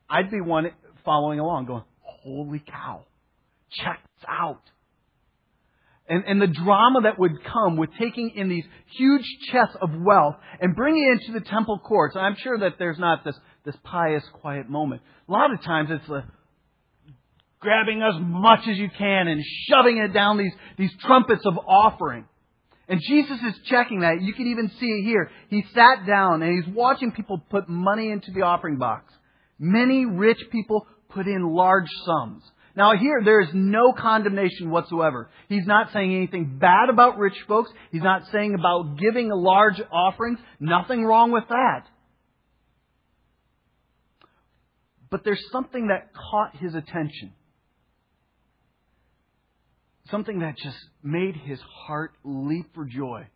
I'd 0.10 0.32
be 0.32 0.42
one 0.42 0.72
following 1.06 1.40
along 1.40 1.66
going, 1.68 1.84
holy 2.02 2.60
cow, 2.60 3.06
check 3.72 4.00
this 4.04 4.26
out. 4.28 4.62
And, 6.08 6.24
and 6.26 6.42
the 6.42 6.48
drama 6.48 7.02
that 7.04 7.20
would 7.20 7.44
come 7.44 7.78
with 7.78 7.92
taking 8.00 8.32
in 8.36 8.50
these 8.50 8.64
huge 8.98 9.26
chests 9.52 9.76
of 9.80 9.92
wealth 9.94 10.38
and 10.60 10.76
bringing 10.76 11.04
it 11.04 11.22
into 11.22 11.40
the 11.40 11.46
temple 11.46 11.78
courts. 11.78 12.16
I'm 12.16 12.36
sure 12.36 12.58
that 12.60 12.80
there's 12.80 12.98
not 12.98 13.24
this, 13.24 13.36
this 13.64 13.76
pious, 13.84 14.24
quiet 14.34 14.68
moment. 14.68 15.04
A 15.28 15.32
lot 15.32 15.54
of 15.54 15.62
times 15.62 15.90
it's 15.92 16.10
a, 16.10 16.26
grabbing 17.60 18.02
as 18.02 18.16
much 18.20 18.68
as 18.70 18.78
you 18.78 18.90
can 18.98 19.28
and 19.28 19.44
shoving 19.68 19.98
it 19.98 20.14
down 20.14 20.38
these, 20.38 20.54
these 20.78 20.92
trumpets 21.02 21.46
of 21.46 21.58
offering. 21.58 22.26
And 22.88 23.02
Jesus 23.08 23.38
is 23.38 23.60
checking 23.66 24.00
that. 24.00 24.22
You 24.22 24.34
can 24.34 24.48
even 24.48 24.72
see 24.80 24.88
it 24.88 25.04
here. 25.04 25.30
He 25.50 25.64
sat 25.76 26.08
down 26.08 26.42
and 26.42 26.52
he's 26.52 26.74
watching 26.74 27.12
people 27.12 27.38
put 27.50 27.70
money 27.70 28.10
into 28.10 28.32
the 28.32 28.42
offering 28.42 28.78
box. 28.78 29.14
Many 29.60 30.06
rich 30.06 30.40
people 30.52 30.88
put 31.10 31.28
in 31.28 31.54
large 31.54 31.90
sums. 32.06 32.42
Now 32.76 32.94
here, 32.96 33.22
there 33.24 33.42
is 33.42 33.50
no 33.54 33.92
condemnation 33.92 34.70
whatsoever. 34.70 35.30
He's 35.50 35.66
not 35.66 35.92
saying 35.92 36.16
anything 36.16 36.58
bad 36.60 36.90
about 36.90 37.18
rich 37.18 37.36
folks. 37.48 37.70
He's 37.92 38.02
not 38.02 38.24
saying 38.32 38.56
about 38.56 38.98
giving 38.98 39.30
large 39.30 39.82
offerings. 39.92 40.40
Nothing 40.60 41.04
wrong 41.04 41.32
with 41.32 41.48
that. 41.50 41.84
But 45.12 45.24
there's 45.24 45.44
something 45.52 45.88
that 45.88 46.12
caught 46.14 46.56
his 46.56 46.74
attention 46.74 47.34
something 50.12 50.40
that 50.40 50.58
just 50.58 50.78
made 51.04 51.36
his 51.36 51.60
heart 51.62 52.12
leap 52.24 52.74
for 52.74 52.86
joy. 52.86 53.28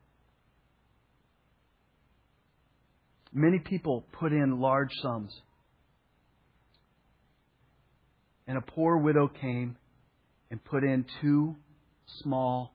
Many 3.32 3.60
people 3.60 4.06
put 4.20 4.32
in 4.32 4.60
large 4.60 4.92
sums. 5.02 5.34
And 8.46 8.58
a 8.58 8.62
poor 8.62 8.98
widow 8.98 9.28
came 9.28 9.78
and 10.52 10.64
put 10.64 10.84
in 10.84 11.06
two 11.22 11.56
small 12.22 12.74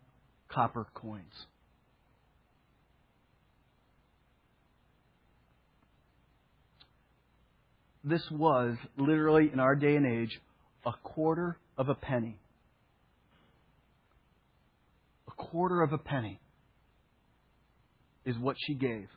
copper 0.49 0.87
coins. 0.95 1.47
This 8.03 8.23
was 8.31 8.77
literally, 8.97 9.51
in 9.53 9.61
our 9.61 9.77
day 9.77 9.95
and 9.95 10.07
age, 10.07 10.41
a 10.87 10.93
quarter 11.03 11.59
of 11.77 11.89
a 11.89 11.95
penny 11.95 12.39
quarter 15.39 15.83
of 15.83 15.93
a 15.93 15.99
penny 15.99 16.41
is 18.25 18.37
what 18.37 18.57
she 18.59 18.75
gave. 18.75 19.09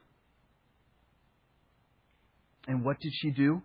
And 2.68 2.86
what 2.86 3.00
did 3.00 3.12
she 3.14 3.32
do? 3.32 3.62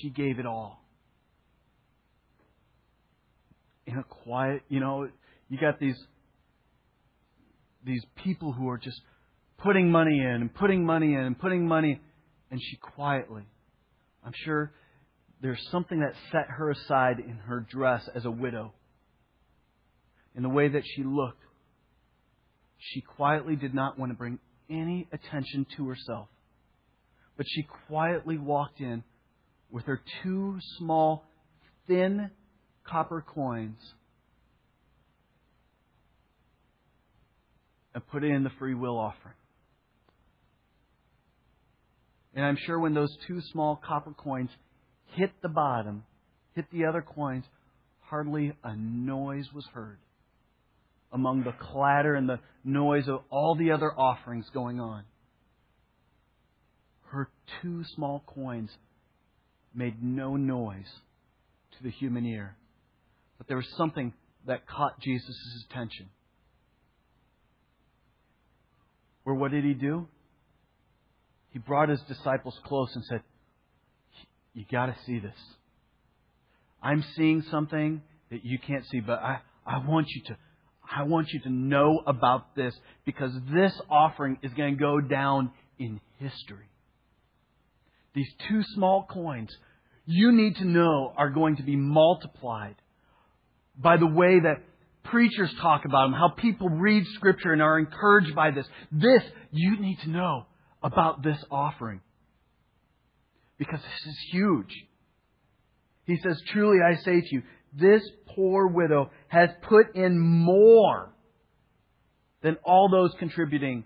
She 0.00 0.10
gave 0.10 0.38
it 0.38 0.46
all. 0.46 0.82
In 3.86 3.98
a 3.98 4.04
quiet, 4.04 4.62
you 4.68 4.80
know, 4.80 5.08
you 5.48 5.58
got 5.58 5.78
these 5.80 5.96
these 7.84 8.04
people 8.22 8.52
who 8.52 8.68
are 8.68 8.78
just 8.78 9.00
putting 9.58 9.90
money 9.90 10.20
in 10.20 10.26
and 10.26 10.54
putting 10.54 10.84
money 10.84 11.14
in 11.14 11.20
and 11.20 11.38
putting 11.38 11.66
money 11.66 12.00
and 12.50 12.60
she 12.60 12.76
quietly 12.76 13.44
I'm 14.24 14.32
sure 14.44 14.72
there's 15.40 15.64
something 15.70 16.00
that 16.00 16.12
set 16.30 16.48
her 16.48 16.70
aside 16.70 17.18
in 17.20 17.36
her 17.46 17.66
dress 17.70 18.06
as 18.14 18.24
a 18.24 18.30
widow 18.30 18.74
in 20.38 20.44
the 20.44 20.48
way 20.48 20.68
that 20.68 20.84
she 20.94 21.02
looked, 21.02 21.42
she 22.78 23.00
quietly 23.00 23.56
did 23.56 23.74
not 23.74 23.98
want 23.98 24.12
to 24.12 24.16
bring 24.16 24.38
any 24.70 25.08
attention 25.12 25.66
to 25.76 25.88
herself. 25.88 26.28
But 27.36 27.46
she 27.48 27.66
quietly 27.88 28.38
walked 28.38 28.80
in 28.80 29.02
with 29.68 29.84
her 29.86 30.00
two 30.22 30.58
small, 30.78 31.24
thin 31.88 32.30
copper 32.86 33.20
coins 33.20 33.80
and 37.92 38.06
put 38.06 38.22
in 38.22 38.44
the 38.44 38.50
free 38.60 38.74
will 38.74 38.96
offering. 38.96 39.34
And 42.36 42.44
I'm 42.46 42.58
sure 42.64 42.78
when 42.78 42.94
those 42.94 43.14
two 43.26 43.40
small 43.50 43.74
copper 43.84 44.12
coins 44.12 44.50
hit 45.16 45.32
the 45.42 45.48
bottom, 45.48 46.04
hit 46.54 46.66
the 46.70 46.84
other 46.84 47.02
coins, 47.02 47.44
hardly 48.02 48.52
a 48.62 48.76
noise 48.76 49.48
was 49.52 49.66
heard 49.74 49.98
among 51.12 51.44
the 51.44 51.52
clatter 51.52 52.14
and 52.14 52.28
the 52.28 52.40
noise 52.64 53.08
of 53.08 53.20
all 53.30 53.54
the 53.54 53.70
other 53.70 53.92
offerings 53.92 54.46
going 54.52 54.80
on. 54.80 55.04
Her 57.06 57.30
two 57.62 57.84
small 57.94 58.22
coins 58.26 58.70
made 59.74 60.02
no 60.02 60.36
noise 60.36 60.90
to 61.76 61.82
the 61.82 61.90
human 61.90 62.26
ear. 62.26 62.56
But 63.38 63.48
there 63.48 63.56
was 63.56 63.68
something 63.76 64.12
that 64.46 64.66
caught 64.66 65.00
Jesus' 65.00 65.64
attention. 65.70 66.08
Where 69.24 69.34
what 69.34 69.50
did 69.50 69.64
he 69.64 69.74
do? 69.74 70.08
He 71.50 71.58
brought 71.58 71.88
his 71.88 72.00
disciples 72.08 72.58
close 72.64 72.94
and 72.94 73.04
said, 73.04 73.22
You 74.54 74.64
got 74.70 74.86
to 74.86 74.96
see 75.06 75.18
this. 75.18 75.36
I'm 76.82 77.04
seeing 77.16 77.42
something 77.50 78.02
that 78.30 78.44
you 78.44 78.58
can't 78.58 78.84
see, 78.86 79.00
but 79.00 79.20
I, 79.20 79.40
I 79.66 79.78
want 79.86 80.08
you 80.08 80.22
to 80.26 80.36
I 80.94 81.02
want 81.02 81.28
you 81.32 81.40
to 81.40 81.50
know 81.50 82.02
about 82.06 82.54
this 82.56 82.74
because 83.04 83.32
this 83.52 83.72
offering 83.90 84.38
is 84.42 84.52
going 84.54 84.74
to 84.74 84.80
go 84.80 85.00
down 85.00 85.50
in 85.78 86.00
history. 86.18 86.68
These 88.14 88.28
two 88.48 88.62
small 88.74 89.04
coins, 89.04 89.54
you 90.06 90.32
need 90.32 90.56
to 90.56 90.64
know, 90.64 91.12
are 91.16 91.30
going 91.30 91.56
to 91.56 91.62
be 91.62 91.76
multiplied 91.76 92.76
by 93.76 93.96
the 93.96 94.06
way 94.06 94.40
that 94.40 94.62
preachers 95.04 95.50
talk 95.60 95.84
about 95.84 96.06
them, 96.06 96.12
how 96.14 96.28
people 96.28 96.68
read 96.68 97.04
Scripture 97.14 97.52
and 97.52 97.62
are 97.62 97.78
encouraged 97.78 98.34
by 98.34 98.50
this. 98.50 98.66
This, 98.90 99.22
you 99.52 99.78
need 99.80 99.98
to 100.00 100.10
know 100.10 100.46
about 100.82 101.22
this 101.22 101.38
offering. 101.50 102.00
Because 103.58 103.80
this 103.80 104.12
is 104.12 104.18
huge. 104.30 104.72
He 106.06 106.16
says, 106.16 106.40
Truly 106.52 106.78
I 106.82 106.96
say 106.96 107.20
to 107.20 107.26
you, 107.30 107.42
this 107.72 108.02
poor 108.34 108.66
widow 108.68 109.10
has 109.28 109.50
put 109.68 109.94
in 109.94 110.18
more 110.18 111.12
than 112.42 112.56
all 112.64 112.88
those 112.88 113.10
contributing 113.18 113.84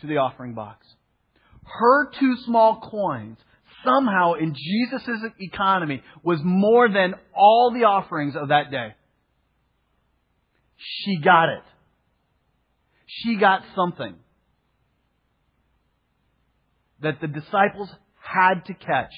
to 0.00 0.06
the 0.06 0.18
offering 0.18 0.54
box. 0.54 0.86
Her 1.64 2.10
two 2.18 2.36
small 2.44 2.80
coins 2.80 3.38
somehow 3.84 4.34
in 4.34 4.54
Jesus' 4.54 5.08
economy 5.40 6.02
was 6.22 6.40
more 6.42 6.88
than 6.88 7.14
all 7.34 7.72
the 7.74 7.84
offerings 7.84 8.34
of 8.36 8.48
that 8.48 8.70
day. 8.70 8.94
She 10.76 11.18
got 11.18 11.48
it. 11.48 11.62
She 13.06 13.36
got 13.36 13.62
something 13.76 14.14
that 17.00 17.20
the 17.20 17.28
disciples 17.28 17.90
had 18.18 18.64
to 18.66 18.74
catch. 18.74 19.12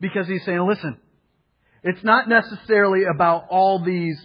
Because 0.00 0.26
he's 0.26 0.44
saying, 0.44 0.66
listen, 0.66 0.98
it's 1.84 2.02
not 2.02 2.28
necessarily 2.28 3.02
about 3.04 3.44
all 3.50 3.84
these, 3.84 4.18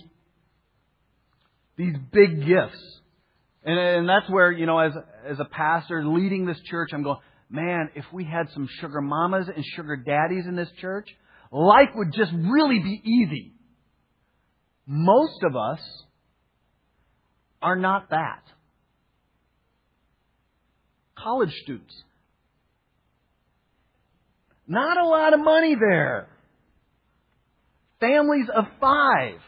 these 1.77 1.95
big 2.11 2.45
gifts. 2.45 2.81
And, 3.65 3.77
and 3.77 4.09
that's 4.09 4.29
where, 4.29 4.49
you 4.49 4.65
know, 4.65 4.79
as, 4.79 4.93
as 5.27 5.39
a 5.41 5.45
pastor 5.45 6.07
leading 6.07 6.45
this 6.45 6.59
church, 6.61 6.91
I'm 6.93 7.03
going, 7.03 7.19
man, 7.49 7.89
if 7.95 8.05
we 8.13 8.23
had 8.23 8.49
some 8.53 8.69
sugar 8.79 9.01
mamas 9.01 9.47
and 9.53 9.63
sugar 9.75 9.97
daddies 9.97 10.45
in 10.47 10.55
this 10.55 10.69
church, 10.79 11.09
life 11.51 11.89
would 11.95 12.13
just 12.13 12.31
really 12.33 12.79
be 12.79 13.01
easy. 13.03 13.53
Most 14.87 15.43
of 15.43 15.57
us 15.57 15.81
are 17.61 17.75
not 17.75 18.11
that. 18.11 18.43
College 21.17 21.53
students. 21.63 21.93
Not 24.65 24.97
a 24.97 25.05
lot 25.05 25.33
of 25.33 25.41
money 25.41 25.75
there. 25.75 26.29
Families 27.99 28.47
of 28.53 28.65
five. 28.79 29.39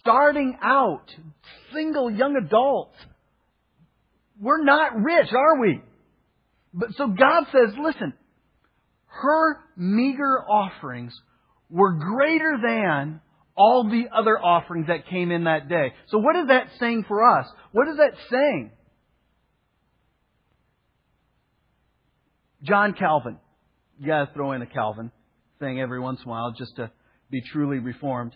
Starting 0.00 0.56
out. 0.62 1.10
Single 1.72 2.10
young 2.10 2.36
adults. 2.36 2.96
We're 4.40 4.64
not 4.64 4.96
rich, 4.96 5.32
are 5.32 5.60
we? 5.60 5.80
But 6.74 6.90
so 6.96 7.06
God 7.08 7.44
says, 7.52 7.74
listen, 7.82 8.12
her 9.06 9.58
meager 9.76 10.44
offerings 10.44 11.18
were 11.70 11.94
greater 11.94 12.58
than 12.62 13.20
all 13.56 13.88
the 13.88 14.14
other 14.14 14.38
offerings 14.38 14.88
that 14.88 15.08
came 15.08 15.30
in 15.30 15.44
that 15.44 15.68
day. 15.68 15.94
So 16.08 16.18
what 16.18 16.36
is 16.36 16.48
that 16.48 16.68
saying 16.78 17.06
for 17.08 17.24
us? 17.38 17.46
What 17.72 17.88
is 17.88 17.96
that 17.96 18.12
saying? 18.30 18.72
John 22.62 22.92
Calvin. 22.92 23.38
You 23.98 24.08
gotta 24.08 24.30
throw 24.34 24.52
in 24.52 24.60
a 24.60 24.66
Calvin 24.66 25.10
thing 25.58 25.80
every 25.80 26.00
once 26.00 26.20
in 26.22 26.28
a 26.28 26.30
while 26.30 26.52
just 26.52 26.76
to 26.76 26.90
be 27.30 27.40
truly 27.40 27.78
reformed. 27.78 28.32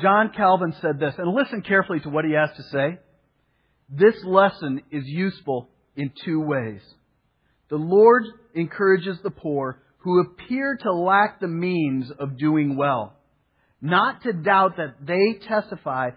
John 0.00 0.30
Calvin 0.36 0.74
said 0.80 1.00
this, 1.00 1.14
and 1.18 1.34
listen 1.34 1.62
carefully 1.62 2.00
to 2.00 2.08
what 2.08 2.24
he 2.24 2.32
has 2.32 2.50
to 2.56 2.62
say. 2.64 2.98
This 3.88 4.14
lesson 4.24 4.82
is 4.90 5.04
useful 5.06 5.68
in 5.96 6.12
two 6.24 6.40
ways. 6.40 6.80
The 7.68 7.76
Lord 7.76 8.24
encourages 8.54 9.18
the 9.22 9.30
poor 9.30 9.82
who 9.98 10.20
appear 10.20 10.78
to 10.82 10.92
lack 10.92 11.40
the 11.40 11.48
means 11.48 12.10
of 12.18 12.38
doing 12.38 12.76
well, 12.76 13.14
not 13.80 14.22
to 14.22 14.32
doubt 14.32 14.76
that 14.76 14.96
they 15.04 15.44
testify 15.46 16.10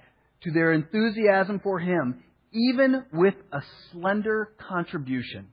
to 0.43 0.51
their 0.51 0.73
enthusiasm 0.73 1.59
for 1.63 1.79
Him, 1.79 2.23
even 2.51 3.03
with 3.13 3.35
a 3.51 3.61
slender 3.91 4.53
contribution. 4.69 5.47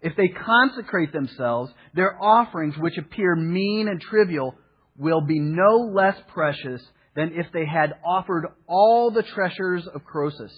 If 0.00 0.16
they 0.16 0.28
consecrate 0.28 1.12
themselves, 1.12 1.72
their 1.94 2.20
offerings, 2.20 2.74
which 2.76 2.98
appear 2.98 3.36
mean 3.36 3.88
and 3.88 4.00
trivial, 4.00 4.54
will 4.96 5.20
be 5.20 5.38
no 5.38 5.90
less 5.92 6.16
precious 6.32 6.82
than 7.14 7.32
if 7.34 7.46
they 7.52 7.66
had 7.66 7.94
offered 8.04 8.46
all 8.66 9.10
the 9.10 9.22
treasures 9.22 9.86
of 9.92 10.04
Croesus. 10.04 10.52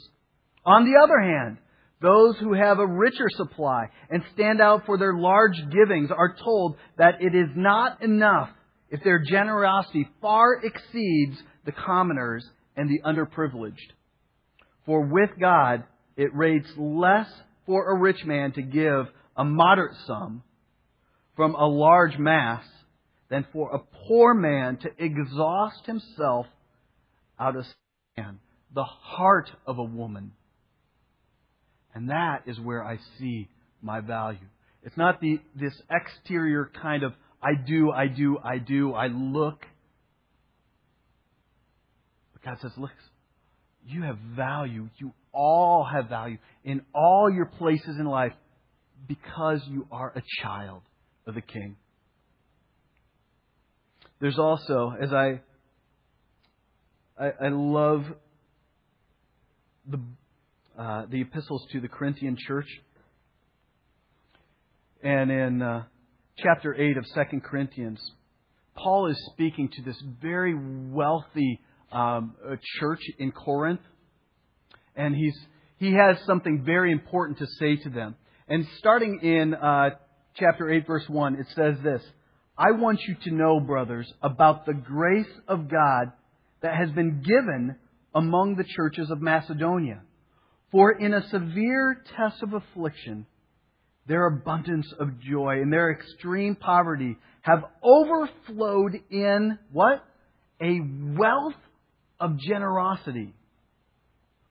On 0.65 0.85
the 0.85 1.01
other 1.03 1.21
hand, 1.21 1.59
those 2.01 2.37
who 2.39 2.53
have 2.53 2.79
a 2.79 2.87
richer 2.87 3.29
supply 3.31 3.87
and 4.11 4.23
stand 4.35 4.61
out 4.61 4.85
for 4.87 4.99
their 4.99 5.15
large 5.15 5.57
givings 5.71 6.11
are 6.11 6.37
told 6.43 6.77
that 6.99 7.21
it 7.21 7.35
is 7.35 7.49
not 7.57 8.03
enough 8.03 8.51
if 8.91 9.03
their 9.03 9.19
generosity 9.19 10.09
far 10.21 10.61
exceeds 10.63 11.37
the 11.65 11.73
commoners 11.73 12.45
and 12.77 12.91
the 12.91 13.01
underprivileged. 13.05 13.93
For 14.87 15.01
with 15.07 15.31
God, 15.41 15.85
it 16.17 16.35
rates 16.35 16.69
less 16.77 17.29
for 17.67 17.91
a 17.91 17.99
rich 17.99 18.25
man 18.25 18.53
to 18.53 18.63
give 18.63 19.07
a 19.37 19.45
moderate 19.45 19.97
sum 20.07 20.43
from 21.37 21.55
a 21.55 21.67
large 21.67 22.19
mass 22.19 22.65
than 23.35 23.47
for 23.53 23.75
a 23.75 23.79
poor 24.07 24.35
man 24.35 24.77
to 24.79 24.89
exhaust 24.99 25.87
himself 25.87 26.47
out 27.39 27.57
of 27.57 27.65
sand, 28.17 28.39
the 28.73 28.85
heart 28.85 29.51
of 29.67 29.79
a 29.79 29.85
woman 29.85 30.33
and 31.95 32.11
that 32.11 32.43
is 32.47 32.59
where 32.59 32.85
I 32.85 32.99
see 33.19 33.49
my 33.81 34.01
value. 34.01 34.39
It's 34.83 34.97
not 34.97 35.21
the, 35.21 35.41
this 35.55 35.73
exterior 35.91 36.71
kind 36.83 37.05
of, 37.05 37.13
I 37.43 37.55
do, 37.55 37.91
I 37.91 38.09
do, 38.09 38.39
I 38.43 38.59
do, 38.59 38.93
I 38.93 39.07
look. 39.07 39.65
But 42.33 42.43
God 42.43 42.59
says, 42.61 42.73
look, 42.77 42.91
you 43.87 44.03
have 44.03 44.19
value. 44.37 44.89
You 44.99 45.13
all 45.33 45.87
have 45.91 46.09
value 46.09 46.39
in 46.65 46.83
all 46.95 47.31
your 47.33 47.47
places 47.47 47.97
in 47.99 48.07
life 48.07 48.33
because 49.07 49.61
you 49.69 49.87
are 49.93 50.13
a 50.15 50.23
child 50.43 50.83
of 51.27 51.35
the 51.35 51.43
King. 51.43 51.77
There's 54.21 54.39
also, 54.39 54.95
as 55.01 55.13
I, 55.13 55.41
I, 57.19 57.33
I 57.47 57.49
love 57.49 58.05
the 59.87 60.01
uh, 60.79 61.07
the 61.09 61.21
epistles 61.21 61.65
to 61.71 61.81
the 61.81 61.87
Corinthian 61.89 62.37
church. 62.37 62.67
And 65.03 65.31
in 65.31 65.63
uh, 65.63 65.85
chapter 66.37 66.75
8 66.75 66.97
of 66.97 67.05
2 67.15 67.41
Corinthians, 67.41 68.01
Paul 68.77 69.07
is 69.09 69.31
speaking 69.33 69.69
to 69.69 69.83
this 69.83 70.03
very 70.21 70.55
wealthy 70.55 71.61
um, 71.93 72.35
uh, 72.45 72.57
church 72.81 73.03
in 73.19 73.31
Corinth. 73.31 73.83
And 74.97 75.15
he's, 75.15 75.37
he 75.77 75.93
has 75.93 76.17
something 76.27 76.65
very 76.65 76.91
important 76.91 77.39
to 77.39 77.47
say 77.47 77.77
to 77.77 77.91
them. 77.91 78.17
And 78.49 78.67
starting 78.79 79.21
in 79.23 79.55
uh, 79.55 79.91
chapter 80.35 80.71
8, 80.71 80.87
verse 80.89 81.09
1, 81.09 81.37
it 81.37 81.47
says 81.55 81.77
this 81.85 82.03
I 82.57 82.71
want 82.71 83.01
you 83.07 83.17
to 83.25 83.35
know, 83.35 83.59
brothers, 83.59 84.13
about 84.23 84.65
the 84.65 84.75
grace 84.75 85.27
of 85.49 85.69
God 85.69 86.13
that 86.63 86.77
has 86.77 86.91
been 86.91 87.23
given 87.23 87.77
among 88.15 88.55
the 88.55 88.65
churches 88.65 89.11
of 89.11 89.21
Macedonia. 89.21 90.03
For 90.71 90.93
in 90.93 91.15
a 91.15 91.29
severe 91.29 92.03
test 92.17 92.43
of 92.43 92.53
affliction, 92.53 93.27
their 94.07 94.27
abundance 94.27 94.87
of 94.99 95.21
joy 95.21 95.63
and 95.63 95.73
their 95.73 95.91
extreme 95.91 96.55
poverty 96.55 97.17
have 97.43 97.65
overflowed 97.83 99.01
in 99.11 99.59
what? 99.73 100.05
A 100.61 100.79
wealth 101.17 101.55
of 102.21 102.39
generosity 102.39 103.35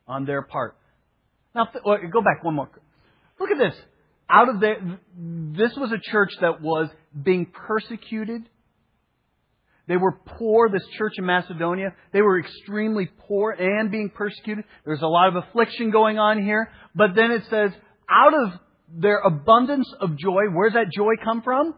on 0.08 0.26
their 0.26 0.42
part. 0.42 0.76
Now, 1.56 1.70
go 1.74 2.22
back 2.22 2.44
one 2.44 2.56
more. 2.56 2.70
Look 3.40 3.52
at 3.52 3.58
this. 3.58 3.76
Out 4.30 4.50
of 4.50 4.60
the, 4.60 4.74
this 5.18 5.76
was 5.78 5.92
a 5.92 6.00
church 6.00 6.32
that 6.42 6.62
was 6.62 6.90
being 7.24 7.46
persecuted 7.46 8.44
they 9.88 9.98
were 9.98 10.14
poor, 10.14 10.70
this 10.70 10.86
church 10.98 11.14
in 11.18 11.26
Macedonia. 11.26 11.94
They 12.14 12.22
were 12.22 12.40
extremely 12.40 13.10
poor 13.28 13.52
and 13.52 13.92
being 13.92 14.10
persecuted. 14.10 14.64
There's 14.86 15.02
a 15.02 15.08
lot 15.08 15.28
of 15.28 15.36
affliction 15.36 15.92
going 15.92 16.18
on 16.18 16.42
here. 16.42 16.72
But 16.96 17.16
then 17.16 17.32
it 17.32 17.44
says, 17.50 17.72
out 18.10 18.34
of 18.34 18.60
their 18.90 19.20
abundance 19.20 19.92
of 20.00 20.18
joy, 20.18 20.44
where's 20.54 20.74
that 20.74 20.92
joy 20.96 21.16
come 21.24 21.42
from? 21.42 21.76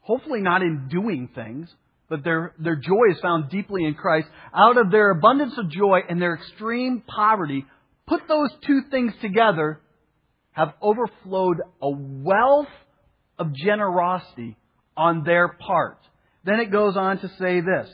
Hopefully 0.00 0.40
not 0.40 0.62
in 0.62 0.88
doing 0.90 1.28
things, 1.34 1.72
but 2.08 2.24
their, 2.24 2.52
their 2.58 2.76
joy 2.76 3.12
is 3.12 3.20
found 3.20 3.48
deeply 3.48 3.84
in 3.84 3.94
Christ. 3.94 4.26
Out 4.54 4.76
of 4.76 4.90
their 4.90 5.10
abundance 5.10 5.54
of 5.56 5.70
joy 5.70 6.00
and 6.08 6.20
their 6.20 6.34
extreme 6.34 7.02
poverty, 7.06 7.64
put 8.08 8.22
those 8.26 8.50
two 8.66 8.82
things 8.90 9.12
together, 9.22 9.80
have 10.54 10.72
overflowed 10.80 11.58
a 11.82 11.90
wealth 11.90 12.68
of 13.38 13.52
generosity 13.52 14.56
on 14.96 15.24
their 15.24 15.48
part. 15.48 15.98
Then 16.44 16.60
it 16.60 16.70
goes 16.70 16.96
on 16.96 17.18
to 17.18 17.28
say 17.38 17.60
this 17.60 17.90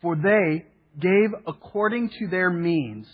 For 0.00 0.14
they 0.14 0.66
gave 1.00 1.30
according 1.46 2.10
to 2.18 2.28
their 2.28 2.50
means, 2.50 3.06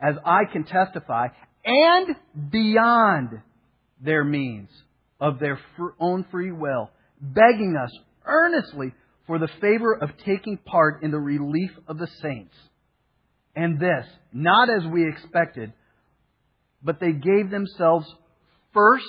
as 0.00 0.14
I 0.24 0.44
can 0.52 0.64
testify, 0.64 1.28
and 1.64 2.16
beyond 2.50 3.40
their 4.00 4.24
means 4.24 4.70
of 5.20 5.40
their 5.40 5.58
own 5.98 6.24
free 6.30 6.52
will, 6.52 6.90
begging 7.20 7.76
us 7.82 7.90
earnestly 8.24 8.94
for 9.26 9.40
the 9.40 9.48
favor 9.60 9.94
of 9.94 10.10
taking 10.24 10.56
part 10.56 11.02
in 11.02 11.10
the 11.10 11.18
relief 11.18 11.70
of 11.88 11.98
the 11.98 12.08
saints. 12.22 12.54
And 13.56 13.80
this, 13.80 14.06
not 14.32 14.68
as 14.70 14.86
we 14.86 15.08
expected, 15.08 15.72
but 16.82 17.00
they 17.00 17.12
gave 17.12 17.50
themselves 17.50 18.06
first 18.72 19.04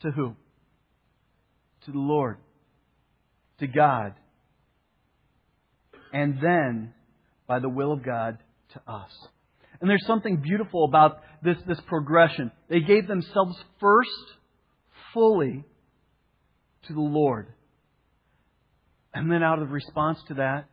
to 0.00 0.10
who? 0.10 0.36
to 1.84 1.92
the 1.92 1.98
Lord, 1.98 2.38
to 3.58 3.66
God, 3.66 4.14
and 6.12 6.38
then, 6.40 6.94
by 7.46 7.58
the 7.58 7.68
will 7.68 7.92
of 7.92 8.04
God, 8.04 8.38
to 8.72 8.80
us. 8.90 9.10
And 9.80 9.90
there's 9.90 10.06
something 10.06 10.36
beautiful 10.36 10.84
about 10.84 11.20
this, 11.42 11.56
this 11.66 11.80
progression. 11.86 12.52
They 12.68 12.80
gave 12.80 13.06
themselves 13.06 13.56
first 13.80 14.10
fully 15.12 15.64
to 16.86 16.92
the 16.92 17.00
Lord. 17.00 17.48
And 19.12 19.30
then, 19.30 19.42
out 19.42 19.60
of 19.60 19.70
response 19.70 20.18
to 20.28 20.34
that, 20.34 20.66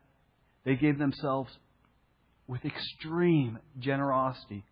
they 0.63 0.75
gave 0.75 0.97
themselves 0.97 1.51
with 2.47 2.63
extreme 2.63 3.59
generosity 3.79 4.63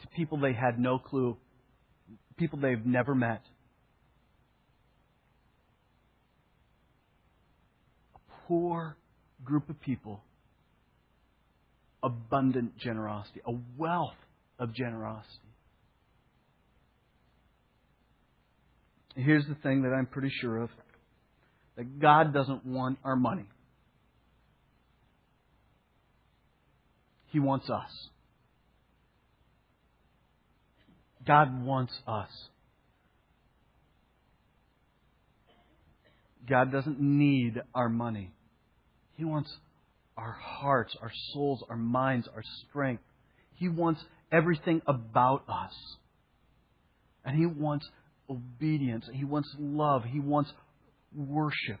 to 0.00 0.08
people 0.08 0.38
they 0.38 0.52
had 0.52 0.78
no 0.78 0.98
clue, 0.98 1.36
people 2.36 2.58
they've 2.58 2.84
never 2.84 3.14
met. 3.14 3.42
A 8.14 8.18
poor 8.48 8.96
group 9.44 9.70
of 9.70 9.80
people, 9.80 10.22
abundant 12.02 12.76
generosity, 12.78 13.40
a 13.46 13.52
wealth 13.76 14.16
of 14.58 14.72
generosity. 14.74 15.40
Here's 19.14 19.46
the 19.46 19.54
thing 19.54 19.82
that 19.82 19.94
I'm 19.96 20.06
pretty 20.06 20.30
sure 20.40 20.58
of 20.58 20.70
that 21.76 21.98
God 21.98 22.34
doesn't 22.34 22.66
want 22.66 22.98
our 23.02 23.16
money. 23.16 23.46
He 27.28 27.40
wants 27.40 27.68
us. 27.70 27.90
God 31.26 31.64
wants 31.64 31.92
us. 32.06 32.30
God 36.48 36.70
doesn't 36.70 37.00
need 37.00 37.60
our 37.74 37.88
money. 37.88 38.32
He 39.16 39.24
wants 39.24 39.50
our 40.16 40.36
hearts, 40.40 40.94
our 41.02 41.10
souls, 41.32 41.64
our 41.68 41.76
minds, 41.76 42.28
our 42.34 42.42
strength. 42.68 43.02
He 43.54 43.68
wants 43.68 44.02
everything 44.30 44.82
about 44.86 45.42
us. 45.48 45.74
And 47.24 47.36
He 47.36 47.46
wants 47.46 47.88
obedience. 48.30 49.06
He 49.12 49.24
wants 49.24 49.48
love. 49.58 50.04
He 50.04 50.20
wants 50.20 50.52
worship. 51.14 51.80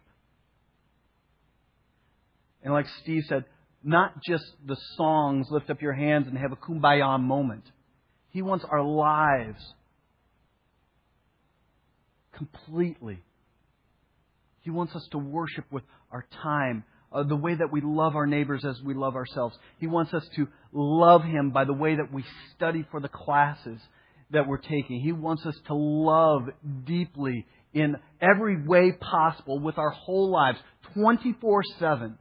And 2.62 2.72
like 2.72 2.86
Steve 3.02 3.22
said, 3.28 3.44
not 3.84 4.22
just 4.24 4.44
the 4.66 4.76
songs, 4.96 5.46
lift 5.50 5.70
up 5.70 5.80
your 5.80 5.92
hands 5.92 6.26
and 6.26 6.36
have 6.36 6.50
a 6.50 6.56
kumbaya 6.56 7.20
moment. 7.20 7.62
He 8.36 8.42
wants 8.42 8.66
our 8.70 8.82
lives 8.82 9.64
completely. 12.36 13.18
He 14.60 14.68
wants 14.68 14.94
us 14.94 15.08
to 15.12 15.18
worship 15.18 15.64
with 15.72 15.84
our 16.12 16.26
time, 16.42 16.84
uh, 17.10 17.22
the 17.22 17.34
way 17.34 17.54
that 17.54 17.72
we 17.72 17.80
love 17.80 18.14
our 18.14 18.26
neighbors 18.26 18.62
as 18.62 18.78
we 18.82 18.92
love 18.92 19.16
ourselves. 19.16 19.56
He 19.78 19.86
wants 19.86 20.12
us 20.12 20.22
to 20.36 20.48
love 20.70 21.24
Him 21.24 21.50
by 21.50 21.64
the 21.64 21.72
way 21.72 21.96
that 21.96 22.12
we 22.12 22.26
study 22.54 22.84
for 22.90 23.00
the 23.00 23.08
classes 23.08 23.80
that 24.32 24.46
we're 24.46 24.58
taking. 24.58 25.00
He 25.00 25.12
wants 25.12 25.46
us 25.46 25.56
to 25.68 25.74
love 25.74 26.42
deeply 26.84 27.46
in 27.72 27.96
every 28.20 28.62
way 28.62 28.92
possible 29.00 29.60
with 29.60 29.78
our 29.78 29.92
whole 29.92 30.30
lives, 30.30 30.58
24 30.92 31.62
7. 31.78 32.18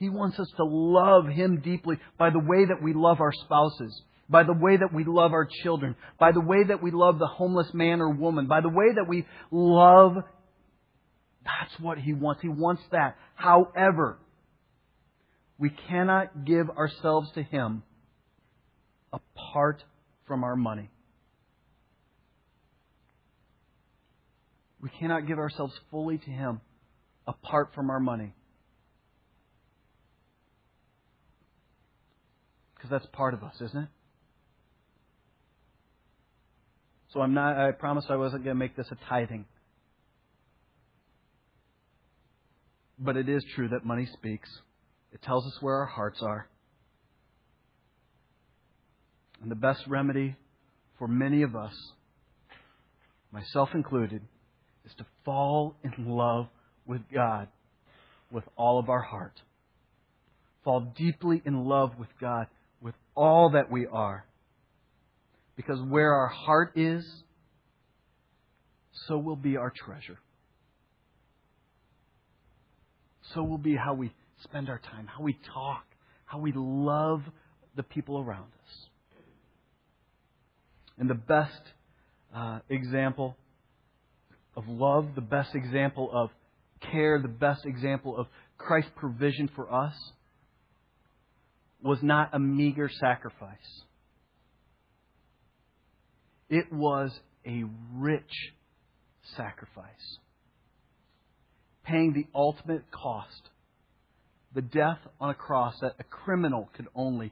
He 0.00 0.08
wants 0.08 0.40
us 0.40 0.48
to 0.56 0.64
love 0.64 1.28
Him 1.28 1.60
deeply 1.60 2.00
by 2.18 2.30
the 2.30 2.40
way 2.40 2.64
that 2.64 2.82
we 2.82 2.94
love 2.94 3.20
our 3.20 3.32
spouses, 3.32 4.02
by 4.28 4.42
the 4.42 4.52
way 4.52 4.76
that 4.76 4.92
we 4.92 5.04
love 5.04 5.32
our 5.32 5.48
children, 5.62 5.94
by 6.18 6.32
the 6.32 6.40
way 6.40 6.64
that 6.64 6.82
we 6.82 6.90
love 6.90 7.18
the 7.18 7.26
homeless 7.26 7.72
man 7.72 8.00
or 8.00 8.10
woman, 8.10 8.46
by 8.46 8.60
the 8.60 8.68
way 8.68 8.92
that 8.94 9.06
we 9.08 9.26
love 9.50 10.16
that's 11.46 11.78
what 11.80 11.98
he 11.98 12.12
wants. 12.12 12.42
He 12.42 12.48
wants 12.48 12.82
that. 12.90 13.16
However, 13.34 14.18
we 15.58 15.70
cannot 15.70 16.44
give 16.44 16.68
ourselves 16.70 17.30
to 17.34 17.42
him 17.42 17.82
apart 19.12 19.82
from 20.26 20.42
our 20.42 20.56
money. 20.56 20.90
We 24.80 24.90
cannot 24.98 25.26
give 25.26 25.38
ourselves 25.38 25.72
fully 25.90 26.18
to 26.18 26.30
him 26.30 26.60
apart 27.26 27.70
from 27.74 27.90
our 27.90 28.00
money. 28.00 28.34
Because 32.74 32.90
that's 32.90 33.06
part 33.12 33.34
of 33.34 33.42
us, 33.42 33.54
isn't 33.60 33.84
it? 33.84 33.88
So 37.16 37.22
I'm 37.22 37.32
not 37.32 37.56
I 37.56 37.72
promised 37.72 38.10
I 38.10 38.16
wasn't 38.16 38.44
going 38.44 38.54
to 38.54 38.58
make 38.58 38.76
this 38.76 38.88
a 38.90 38.96
tithing. 39.08 39.46
But 42.98 43.16
it 43.16 43.26
is 43.26 43.42
true 43.54 43.70
that 43.70 43.86
money 43.86 44.06
speaks. 44.12 44.50
It 45.14 45.22
tells 45.22 45.46
us 45.46 45.56
where 45.62 45.76
our 45.76 45.86
hearts 45.86 46.18
are. 46.20 46.46
And 49.40 49.50
the 49.50 49.54
best 49.54 49.80
remedy 49.86 50.36
for 50.98 51.08
many 51.08 51.40
of 51.40 51.56
us, 51.56 51.72
myself 53.32 53.70
included, 53.72 54.20
is 54.84 54.92
to 54.98 55.06
fall 55.24 55.74
in 55.82 56.10
love 56.10 56.48
with 56.84 57.00
God 57.10 57.48
with 58.30 58.44
all 58.56 58.78
of 58.78 58.90
our 58.90 59.00
heart. 59.00 59.40
Fall 60.64 60.92
deeply 60.94 61.40
in 61.46 61.64
love 61.64 61.92
with 61.98 62.10
God 62.20 62.48
with 62.82 62.94
all 63.14 63.52
that 63.52 63.70
we 63.70 63.86
are. 63.86 64.26
Because 65.56 65.80
where 65.80 66.12
our 66.12 66.28
heart 66.28 66.72
is, 66.76 67.04
so 69.06 69.18
will 69.18 69.36
be 69.36 69.56
our 69.56 69.72
treasure 69.74 70.18
so 73.34 73.42
will 73.42 73.58
be 73.58 73.76
how 73.76 73.94
we 73.94 74.12
spend 74.42 74.68
our 74.68 74.78
time, 74.78 75.06
how 75.06 75.22
we 75.22 75.38
talk, 75.52 75.84
how 76.24 76.38
we 76.38 76.52
love 76.54 77.22
the 77.74 77.82
people 77.82 78.18
around 78.18 78.44
us. 78.44 78.86
And 80.98 81.10
the 81.10 81.14
best 81.14 81.60
uh, 82.34 82.60
example 82.68 83.36
of 84.56 84.64
love, 84.68 85.08
the 85.14 85.20
best 85.20 85.54
example 85.54 86.10
of 86.12 86.30
care, 86.90 87.20
the 87.20 87.28
best 87.28 87.66
example 87.66 88.16
of 88.16 88.26
Christ's 88.56 88.92
provision 88.96 89.50
for 89.54 89.72
us 89.72 89.94
was 91.82 91.98
not 92.02 92.30
a 92.32 92.38
meager 92.38 92.88
sacrifice. 92.88 93.82
It 96.48 96.72
was 96.72 97.10
a 97.46 97.64
rich 97.94 98.52
sacrifice 99.36 100.18
paying 101.84 102.12
the 102.12 102.26
ultimate 102.34 102.90
cost 102.90 103.50
the 104.56 104.62
death 104.62 104.98
on 105.20 105.30
a 105.30 105.34
cross 105.34 105.74
that 105.82 105.94
a 105.98 106.04
criminal 106.04 106.70
could 106.74 106.86
only 106.94 107.30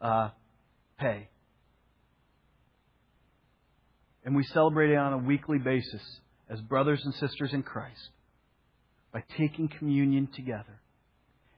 uh, 0.00 0.30
pay. 0.98 1.28
And 4.24 4.34
we 4.34 4.42
celebrate 4.42 4.90
it 4.90 4.96
on 4.96 5.12
a 5.12 5.18
weekly 5.18 5.58
basis 5.58 6.02
as 6.50 6.60
brothers 6.60 7.00
and 7.04 7.14
sisters 7.14 7.50
in 7.52 7.62
Christ 7.62 8.10
by 9.12 9.22
taking 9.38 9.68
communion 9.68 10.28
together 10.34 10.80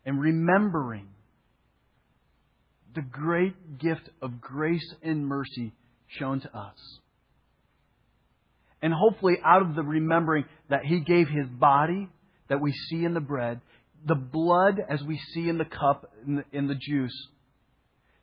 and 0.04 0.20
remembering 0.20 1.08
the 2.94 3.02
great 3.02 3.78
gift 3.78 4.10
of 4.20 4.40
grace 4.40 4.94
and 5.02 5.26
mercy 5.26 5.72
shown 6.08 6.40
to 6.40 6.56
us. 6.56 6.98
And 8.82 8.92
hopefully, 8.92 9.38
out 9.44 9.62
of 9.62 9.74
the 9.74 9.82
remembering 9.82 10.44
that 10.68 10.84
He 10.84 11.00
gave 11.00 11.28
His 11.28 11.48
body 11.48 12.08
that 12.48 12.60
we 12.60 12.72
see 12.72 13.04
in 13.04 13.14
the 13.14 13.20
bread, 13.20 13.60
the 14.06 14.14
blood 14.14 14.78
as 14.88 15.02
we 15.02 15.18
see 15.32 15.48
in 15.48 15.58
the 15.58 15.64
cup, 15.64 16.10
in 16.26 16.36
the, 16.36 16.44
in 16.52 16.68
the 16.68 16.74
juice, 16.74 17.28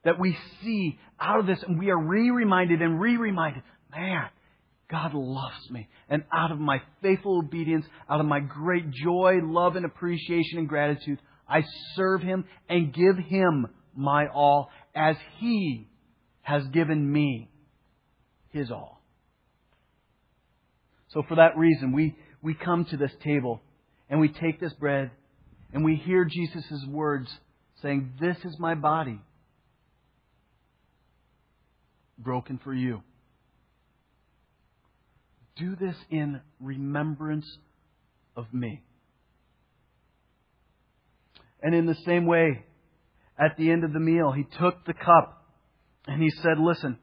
that 0.05 0.19
we 0.19 0.37
see 0.61 0.97
out 1.19 1.39
of 1.39 1.47
this, 1.47 1.63
and 1.63 1.79
we 1.79 1.89
are 1.89 1.97
re 1.97 2.29
reminded 2.29 2.81
and 2.81 2.99
re 2.99 3.17
reminded, 3.17 3.63
man, 3.91 4.29
God 4.89 5.13
loves 5.13 5.69
me. 5.71 5.87
And 6.09 6.23
out 6.31 6.51
of 6.51 6.59
my 6.59 6.81
faithful 7.01 7.39
obedience, 7.39 7.85
out 8.09 8.19
of 8.19 8.25
my 8.25 8.39
great 8.39 8.91
joy, 8.91 9.39
love, 9.41 9.75
and 9.75 9.85
appreciation 9.85 10.59
and 10.59 10.69
gratitude, 10.69 11.19
I 11.47 11.63
serve 11.95 12.21
Him 12.21 12.45
and 12.69 12.93
give 12.93 13.17
Him 13.17 13.67
my 13.95 14.27
all 14.27 14.69
as 14.95 15.15
He 15.39 15.87
has 16.41 16.63
given 16.67 17.11
me 17.11 17.49
His 18.53 18.71
all. 18.71 19.01
So 21.09 21.23
for 21.27 21.35
that 21.35 21.57
reason, 21.57 21.91
we, 21.91 22.15
we 22.41 22.53
come 22.53 22.85
to 22.85 22.97
this 22.97 23.11
table 23.23 23.61
and 24.09 24.19
we 24.19 24.29
take 24.29 24.59
this 24.59 24.73
bread 24.73 25.11
and 25.73 25.83
we 25.83 25.95
hear 25.95 26.23
Jesus' 26.23 26.85
words 26.87 27.27
saying, 27.81 28.13
This 28.21 28.37
is 28.45 28.57
my 28.59 28.75
body 28.75 29.19
broken 32.17 32.59
for 32.63 32.73
you. 32.73 33.01
Do 35.55 35.75
this 35.75 35.95
in 36.09 36.41
remembrance 36.59 37.45
of 38.35 38.51
me. 38.53 38.83
And 41.61 41.73
in 41.73 41.85
the 41.85 41.97
same 42.05 42.25
way, 42.25 42.65
at 43.37 43.57
the 43.57 43.71
end 43.71 43.83
of 43.83 43.93
the 43.93 43.99
meal, 43.99 44.31
he 44.31 44.45
took 44.59 44.85
the 44.85 44.93
cup 44.93 45.45
and 46.07 46.21
he 46.21 46.29
said, 46.41 46.59
Listen, 46.59 46.97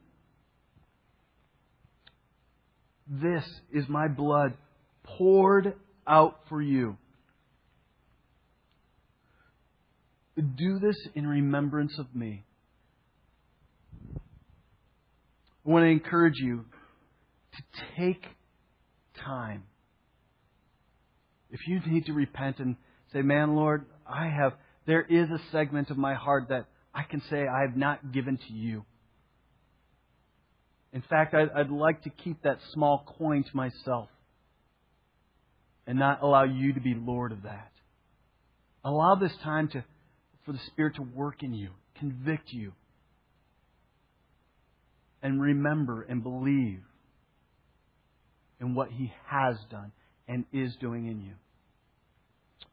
this 3.10 3.44
is 3.72 3.88
my 3.88 4.06
blood 4.06 4.54
poured 5.02 5.74
out 6.06 6.40
for 6.48 6.62
you. 6.62 6.96
Do 10.36 10.78
this 10.78 10.96
in 11.14 11.26
remembrance 11.26 11.98
of 11.98 12.14
me. 12.14 12.44
I 15.66 15.68
want 15.68 15.82
to 15.82 15.88
encourage 15.88 16.38
you 16.38 16.64
to 17.52 17.62
take 17.98 18.24
time. 19.24 19.64
If 21.50 21.60
you 21.66 21.80
need 21.84 22.06
to 22.06 22.12
repent 22.12 22.60
and 22.60 22.76
say, 23.12 23.22
Man, 23.22 23.56
Lord, 23.56 23.84
I 24.06 24.28
have, 24.28 24.52
there 24.86 25.02
is 25.02 25.28
a 25.28 25.40
segment 25.50 25.90
of 25.90 25.98
my 25.98 26.14
heart 26.14 26.48
that 26.48 26.66
I 26.94 27.02
can 27.02 27.20
say 27.28 27.46
I 27.46 27.62
have 27.62 27.76
not 27.76 28.12
given 28.12 28.38
to 28.38 28.52
you. 28.52 28.84
In 30.92 31.02
fact, 31.02 31.34
I'd, 31.34 31.70
like 31.70 32.02
to 32.02 32.10
keep 32.10 32.42
that 32.42 32.58
small 32.72 33.04
coin 33.18 33.44
to 33.44 33.56
myself 33.56 34.08
and 35.86 35.98
not 35.98 36.22
allow 36.22 36.44
you 36.44 36.72
to 36.72 36.80
be 36.80 36.94
Lord 36.94 37.30
of 37.30 37.42
that. 37.42 37.70
Allow 38.84 39.14
this 39.14 39.32
time 39.44 39.68
to, 39.68 39.84
for 40.44 40.52
the 40.52 40.58
Spirit 40.66 40.96
to 40.96 41.02
work 41.02 41.42
in 41.42 41.54
you, 41.54 41.70
convict 41.98 42.52
you, 42.52 42.72
and 45.22 45.40
remember 45.40 46.02
and 46.02 46.22
believe 46.22 46.80
in 48.60 48.74
what 48.74 48.90
He 48.90 49.12
has 49.26 49.56
done 49.70 49.92
and 50.26 50.44
is 50.52 50.74
doing 50.80 51.06
in 51.06 51.20
you. 51.20 51.34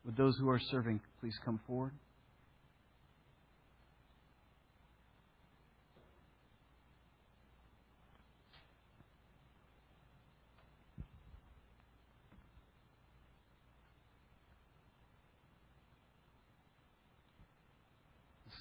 Would 0.05 0.17
those 0.17 0.37
who 0.37 0.49
are 0.49 0.59
serving 0.71 1.01
please 1.19 1.37
come 1.43 1.59
forward? 1.67 1.91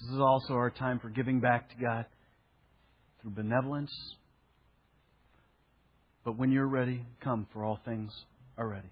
This 0.01 0.11
is 0.11 0.19
also 0.19 0.53
our 0.53 0.69
time 0.69 0.99
for 0.99 1.09
giving 1.09 1.39
back 1.39 1.69
to 1.69 1.75
God 1.83 2.05
through 3.21 3.31
benevolence. 3.31 3.91
But 6.23 6.37
when 6.37 6.51
you're 6.51 6.67
ready, 6.67 7.05
come, 7.23 7.47
for 7.51 7.63
all 7.63 7.79
things 7.85 8.11
are 8.57 8.67
ready. 8.67 8.89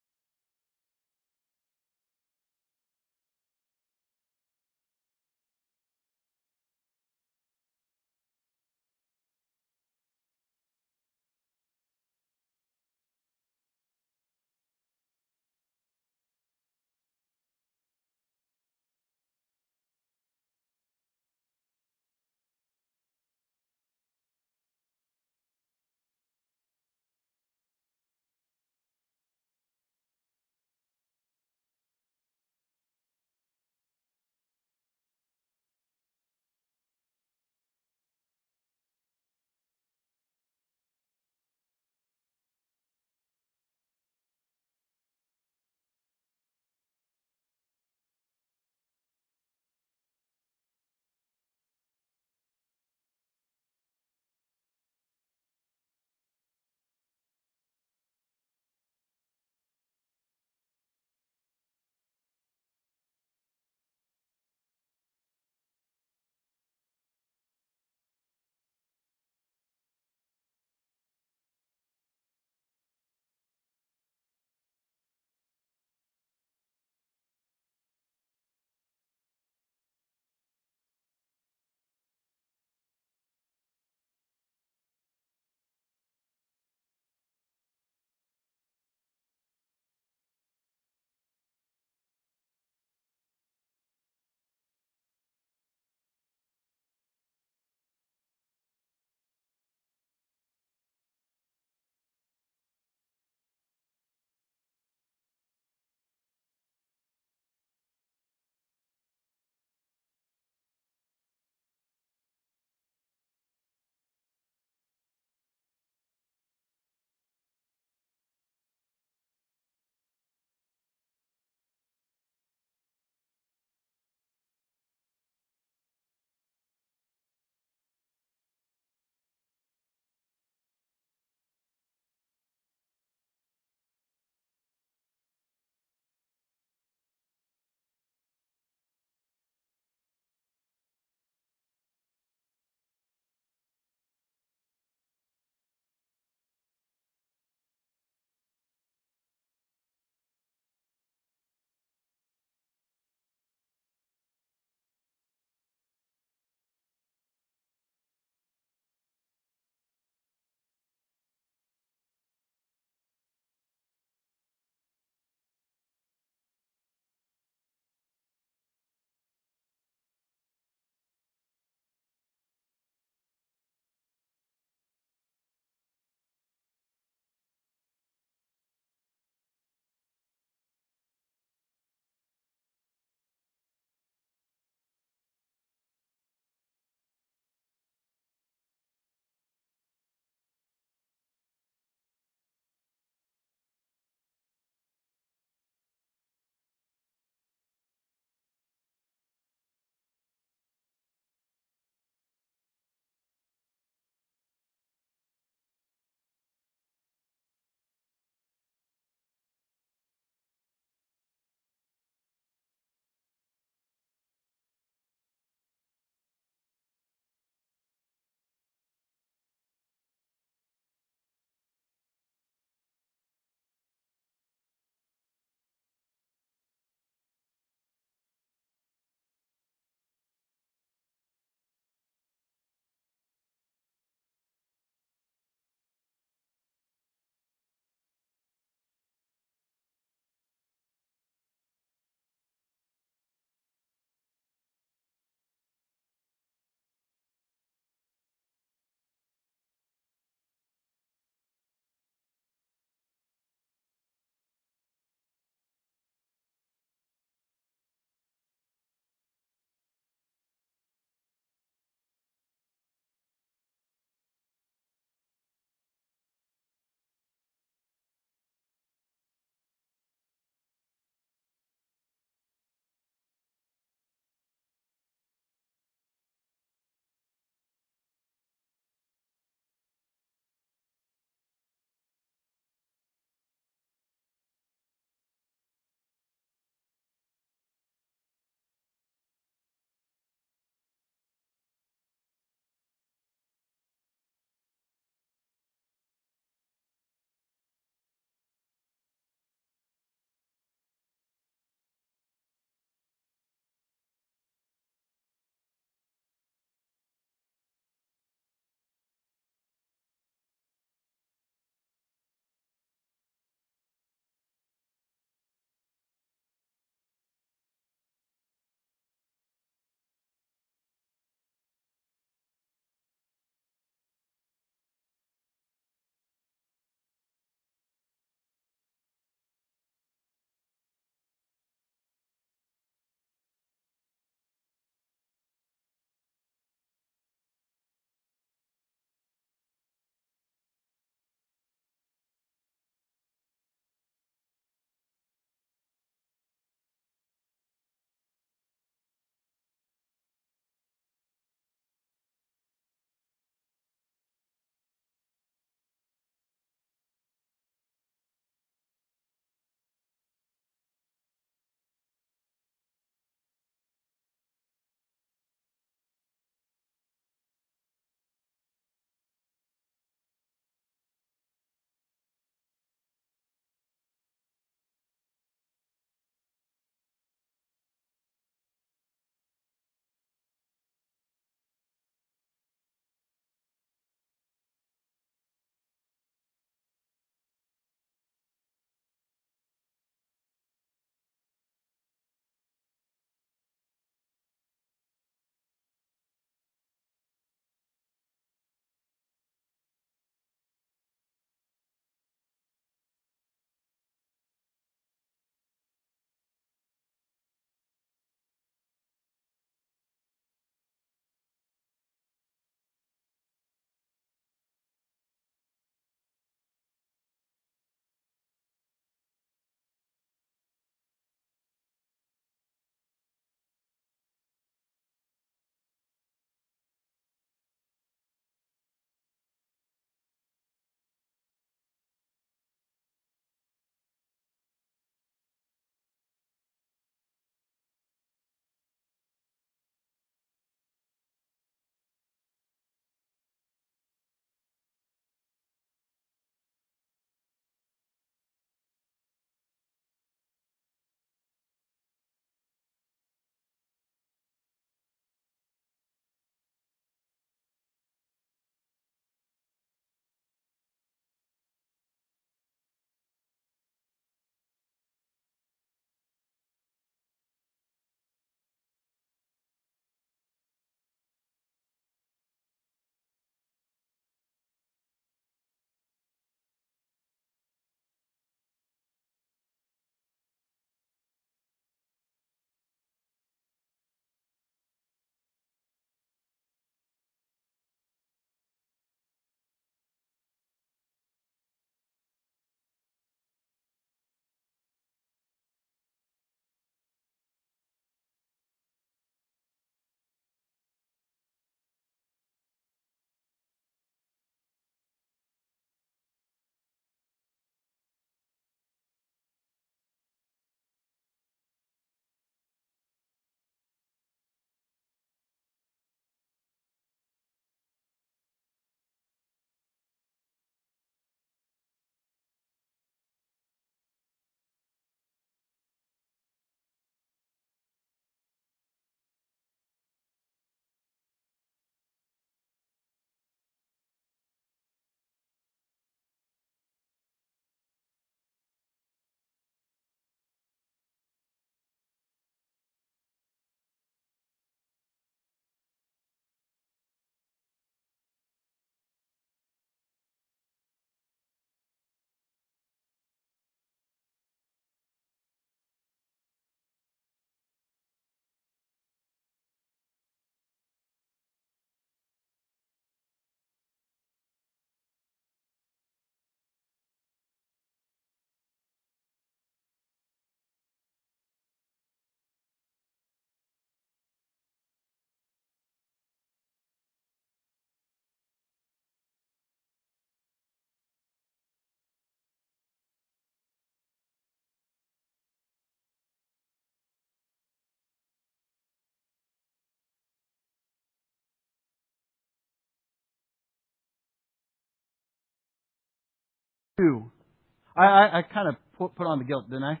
I, 597.96 598.04
I, 598.04 598.38
I 598.38 598.42
kind 598.42 598.68
of 598.68 598.76
put, 598.98 599.14
put 599.14 599.26
on 599.26 599.38
the 599.38 599.44
guilt, 599.44 599.68
didn't 599.68 599.84
I? 599.84 600.00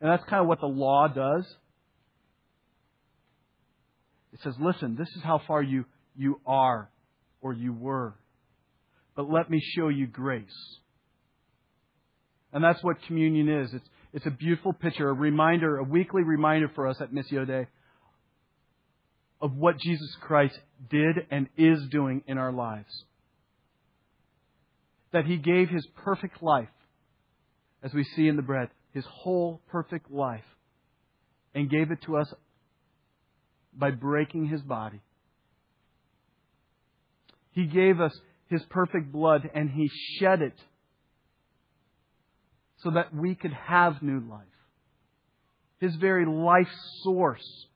And 0.00 0.10
that's 0.10 0.24
kind 0.28 0.42
of 0.42 0.48
what 0.48 0.60
the 0.60 0.66
law 0.66 1.08
does. 1.08 1.44
It 4.32 4.40
says, 4.42 4.54
listen, 4.60 4.96
this 4.96 5.08
is 5.16 5.22
how 5.22 5.40
far 5.46 5.62
you, 5.62 5.84
you 6.16 6.40
are 6.44 6.90
or 7.40 7.52
you 7.52 7.72
were. 7.72 8.14
But 9.16 9.30
let 9.30 9.48
me 9.48 9.62
show 9.76 9.88
you 9.88 10.06
grace. 10.06 10.78
And 12.52 12.62
that's 12.62 12.82
what 12.82 12.96
communion 13.06 13.48
is. 13.48 13.72
It's, 13.72 13.88
it's 14.12 14.26
a 14.26 14.30
beautiful 14.30 14.72
picture, 14.72 15.08
a 15.08 15.12
reminder, 15.12 15.78
a 15.78 15.84
weekly 15.84 16.22
reminder 16.22 16.70
for 16.74 16.86
us 16.88 16.96
at 17.00 17.12
Missio 17.12 17.46
Dei 17.46 17.66
of 19.40 19.56
what 19.56 19.78
Jesus 19.78 20.16
Christ 20.20 20.58
did 20.90 21.16
and 21.30 21.48
is 21.56 21.78
doing 21.90 22.22
in 22.26 22.38
our 22.38 22.52
lives. 22.52 23.04
That 25.14 25.26
He 25.26 25.36
gave 25.36 25.70
His 25.70 25.86
perfect 26.04 26.42
life, 26.42 26.68
as 27.84 27.94
we 27.94 28.02
see 28.02 28.26
in 28.26 28.34
the 28.34 28.42
bread, 28.42 28.68
His 28.92 29.04
whole 29.08 29.62
perfect 29.68 30.10
life, 30.10 30.44
and 31.54 31.70
gave 31.70 31.92
it 31.92 32.02
to 32.02 32.16
us 32.16 32.34
by 33.72 33.92
breaking 33.92 34.48
His 34.48 34.60
body. 34.60 35.00
He 37.52 37.66
gave 37.66 38.00
us 38.00 38.12
His 38.48 38.62
perfect 38.68 39.12
blood 39.12 39.48
and 39.54 39.70
He 39.70 39.88
shed 40.18 40.42
it 40.42 40.58
so 42.78 42.90
that 42.90 43.14
we 43.14 43.36
could 43.36 43.52
have 43.52 44.02
new 44.02 44.18
life. 44.18 44.42
His 45.78 45.94
very 45.94 46.26
life 46.26 46.68
source 47.02 47.66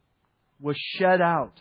was 0.61 0.77
shed 0.77 1.21
out 1.21 1.55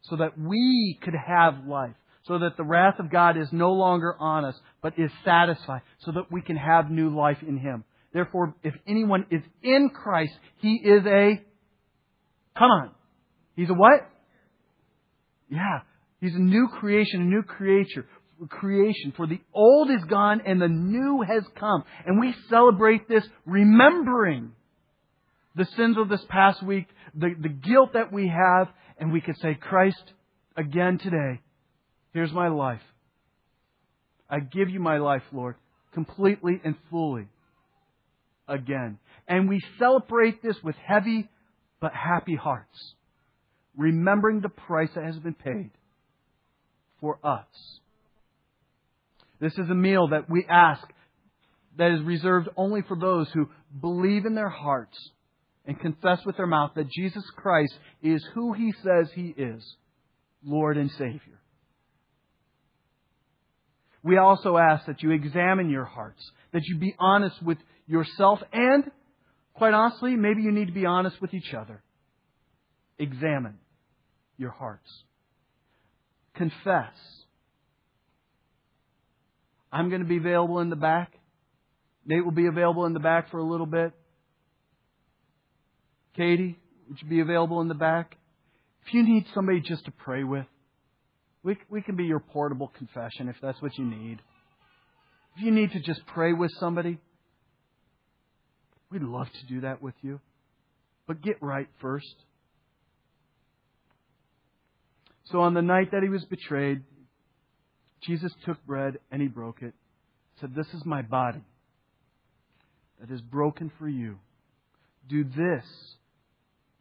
so 0.00 0.16
that 0.16 0.38
we 0.38 0.98
could 1.02 1.14
have 1.14 1.66
life, 1.66 1.94
so 2.26 2.38
that 2.38 2.56
the 2.56 2.64
wrath 2.64 2.98
of 2.98 3.10
God 3.10 3.36
is 3.36 3.48
no 3.52 3.72
longer 3.72 4.16
on 4.18 4.44
us, 4.44 4.54
but 4.82 4.98
is 4.98 5.10
satisfied, 5.24 5.82
so 6.00 6.12
that 6.12 6.30
we 6.30 6.40
can 6.40 6.56
have 6.56 6.90
new 6.90 7.14
life 7.14 7.38
in 7.46 7.58
Him. 7.58 7.84
Therefore, 8.12 8.54
if 8.62 8.74
anyone 8.86 9.26
is 9.30 9.42
in 9.62 9.90
Christ, 9.90 10.32
he 10.58 10.76
is 10.76 11.04
a, 11.04 11.42
come 12.56 12.70
on, 12.70 12.90
he's 13.56 13.68
a 13.68 13.74
what? 13.74 14.08
Yeah, 15.50 15.80
he's 16.20 16.34
a 16.34 16.38
new 16.38 16.68
creation, 16.68 17.22
a 17.22 17.24
new 17.24 17.42
creature 17.42 18.06
creation. 18.48 19.12
For 19.16 19.26
the 19.26 19.40
old 19.52 19.90
is 19.90 20.02
gone 20.08 20.42
and 20.46 20.60
the 20.60 20.68
new 20.68 21.22
has 21.22 21.44
come. 21.58 21.84
And 22.06 22.20
we 22.20 22.34
celebrate 22.48 23.08
this 23.08 23.24
remembering 23.46 24.52
the 25.54 25.66
sins 25.76 25.96
of 25.98 26.08
this 26.08 26.24
past 26.28 26.62
week, 26.62 26.86
the, 27.14 27.30
the 27.40 27.48
guilt 27.48 27.90
that 27.94 28.12
we 28.12 28.28
have, 28.28 28.68
and 28.98 29.12
we 29.12 29.20
could 29.20 29.38
say, 29.38 29.54
Christ, 29.54 30.02
again 30.56 30.98
today, 30.98 31.40
here's 32.14 32.32
my 32.32 32.48
life. 32.48 32.80
I 34.30 34.40
give 34.40 34.70
you 34.70 34.80
my 34.80 34.96
life, 34.96 35.22
Lord, 35.32 35.56
completely 35.92 36.60
and 36.64 36.74
fully 36.90 37.28
again. 38.48 38.98
And 39.28 39.48
we 39.48 39.60
celebrate 39.78 40.42
this 40.42 40.56
with 40.62 40.76
heavy 40.76 41.28
but 41.80 41.92
happy 41.92 42.36
hearts, 42.36 42.94
remembering 43.76 44.40
the 44.40 44.48
price 44.48 44.88
that 44.94 45.04
has 45.04 45.18
been 45.18 45.34
paid 45.34 45.70
for 47.00 47.18
us. 47.22 47.46
This 49.40 49.52
is 49.58 49.68
a 49.68 49.74
meal 49.74 50.08
that 50.08 50.30
we 50.30 50.46
ask 50.48 50.82
that 51.76 51.90
is 51.90 52.00
reserved 52.02 52.48
only 52.56 52.82
for 52.82 52.96
those 52.98 53.28
who 53.34 53.50
believe 53.80 54.24
in 54.24 54.34
their 54.34 54.48
hearts 54.48 54.96
and 55.66 55.78
confess 55.78 56.20
with 56.24 56.36
their 56.36 56.46
mouth 56.46 56.72
that 56.76 56.90
Jesus 56.90 57.24
Christ 57.36 57.74
is 58.02 58.24
who 58.34 58.52
he 58.52 58.72
says 58.82 59.10
he 59.14 59.34
is 59.36 59.76
Lord 60.44 60.76
and 60.76 60.90
Savior. 60.92 61.40
We 64.04 64.18
also 64.18 64.58
ask 64.58 64.84
that 64.86 65.02
you 65.02 65.12
examine 65.12 65.70
your 65.70 65.86
hearts, 65.86 66.22
that 66.52 66.62
you 66.64 66.76
be 66.76 66.94
honest 66.98 67.42
with 67.42 67.58
yourself, 67.86 68.38
and, 68.52 68.84
quite 69.54 69.72
honestly, 69.72 70.14
maybe 70.14 70.42
you 70.42 70.52
need 70.52 70.66
to 70.66 70.74
be 70.74 70.84
honest 70.84 71.20
with 71.22 71.32
each 71.32 71.54
other. 71.54 71.82
Examine 72.98 73.58
your 74.36 74.50
hearts. 74.50 74.88
Confess. 76.34 76.92
I'm 79.72 79.88
going 79.88 80.02
to 80.02 80.08
be 80.08 80.18
available 80.18 80.60
in 80.60 80.68
the 80.68 80.76
back. 80.76 81.12
Nate 82.04 82.24
will 82.24 82.32
be 82.32 82.46
available 82.46 82.84
in 82.84 82.92
the 82.92 83.00
back 83.00 83.30
for 83.30 83.38
a 83.38 83.42
little 83.44 83.66
bit. 83.66 83.92
Katie, 86.14 86.58
would 86.88 87.00
you 87.00 87.08
be 87.08 87.20
available 87.20 87.62
in 87.62 87.68
the 87.68 87.74
back? 87.74 88.16
If 88.86 88.92
you 88.92 89.02
need 89.02 89.24
somebody 89.34 89.60
just 89.60 89.86
to 89.86 89.90
pray 89.90 90.24
with, 90.24 90.46
we, 91.44 91.58
we 91.70 91.82
can 91.82 91.94
be 91.94 92.04
your 92.04 92.20
portable 92.20 92.72
confession 92.76 93.28
if 93.28 93.36
that's 93.40 93.60
what 93.62 93.76
you 93.78 93.84
need. 93.84 94.20
If 95.36 95.44
you 95.44 95.50
need 95.50 95.72
to 95.72 95.80
just 95.80 96.04
pray 96.06 96.32
with 96.32 96.50
somebody, 96.58 96.98
we'd 98.90 99.02
love 99.02 99.28
to 99.30 99.46
do 99.46 99.60
that 99.60 99.82
with 99.82 99.94
you. 100.02 100.20
But 101.06 101.22
get 101.22 101.42
right 101.42 101.68
first. 101.80 102.14
So 105.26 105.40
on 105.40 105.54
the 105.54 105.62
night 105.62 105.90
that 105.92 106.02
he 106.02 106.08
was 106.08 106.24
betrayed, 106.24 106.82
Jesus 108.02 108.32
took 108.44 108.64
bread 108.66 108.98
and 109.10 109.20
he 109.20 109.28
broke 109.28 109.62
it. 109.62 109.74
Said, 110.40 110.54
This 110.54 110.66
is 110.74 110.84
my 110.84 111.02
body 111.02 111.44
that 113.00 113.12
is 113.12 113.20
broken 113.20 113.70
for 113.78 113.88
you. 113.88 114.18
Do 115.08 115.24
this 115.24 115.64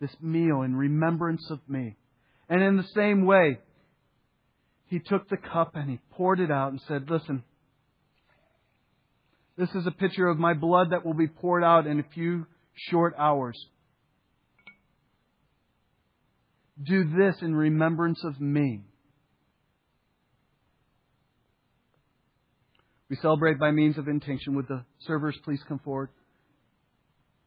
this 0.03 0.15
meal 0.21 0.63
in 0.63 0.75
remembrance 0.75 1.49
of 1.49 1.59
me. 1.67 1.95
And 2.49 2.61
in 2.61 2.75
the 2.75 2.87
same 2.93 3.25
way, 3.25 3.59
he 4.93 4.99
took 4.99 5.27
the 5.27 5.37
cup 5.37 5.71
and 5.73 5.89
he 5.89 5.99
poured 6.11 6.39
it 6.39 6.51
out 6.51 6.71
and 6.71 6.79
said, 6.87 7.09
Listen, 7.09 7.43
this 9.57 9.69
is 9.73 9.87
a 9.87 9.91
picture 9.91 10.27
of 10.27 10.37
my 10.37 10.53
blood 10.53 10.91
that 10.91 11.03
will 11.03 11.15
be 11.15 11.25
poured 11.25 11.63
out 11.63 11.87
in 11.87 11.99
a 11.99 12.03
few 12.13 12.45
short 12.75 13.15
hours. 13.17 13.57
Do 16.83 17.05
this 17.05 17.41
in 17.41 17.55
remembrance 17.55 18.23
of 18.23 18.39
me. 18.39 18.81
We 23.09 23.15
celebrate 23.15 23.57
by 23.57 23.71
means 23.71 23.97
of 23.97 24.07
intinction. 24.07 24.53
Would 24.57 24.67
the 24.67 24.85
servers 25.07 25.35
please 25.43 25.61
come 25.67 25.79
forward? 25.79 26.09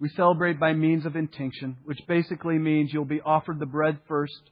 We 0.00 0.08
celebrate 0.16 0.58
by 0.58 0.72
means 0.72 1.06
of 1.06 1.14
intinction, 1.14 1.76
which 1.84 2.00
basically 2.08 2.58
means 2.58 2.90
you'll 2.92 3.04
be 3.04 3.20
offered 3.20 3.60
the 3.60 3.66
bread 3.66 4.00
first, 4.08 4.50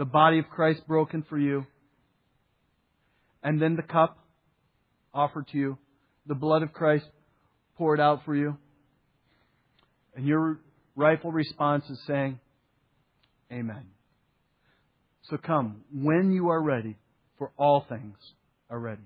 the 0.00 0.06
body 0.06 0.38
of 0.38 0.48
Christ 0.48 0.80
broken 0.88 1.22
for 1.28 1.38
you, 1.38 1.66
and 3.42 3.60
then 3.60 3.76
the 3.76 3.82
cup 3.82 4.16
offered 5.12 5.46
to 5.48 5.58
you, 5.58 5.76
the 6.24 6.34
blood 6.34 6.62
of 6.62 6.72
Christ 6.72 7.04
poured 7.76 8.00
out 8.00 8.24
for 8.24 8.34
you. 8.34 8.56
And 10.16 10.26
your 10.26 10.58
rightful 10.96 11.32
response 11.32 11.84
is 11.90 12.00
saying, 12.06 12.40
Amen. 13.52 13.88
So 15.24 15.36
come 15.36 15.82
when 15.92 16.32
you 16.32 16.48
are 16.48 16.62
ready, 16.62 16.96
for 17.36 17.52
all 17.58 17.84
things 17.86 18.16
are 18.70 18.80
ready. 18.80 19.02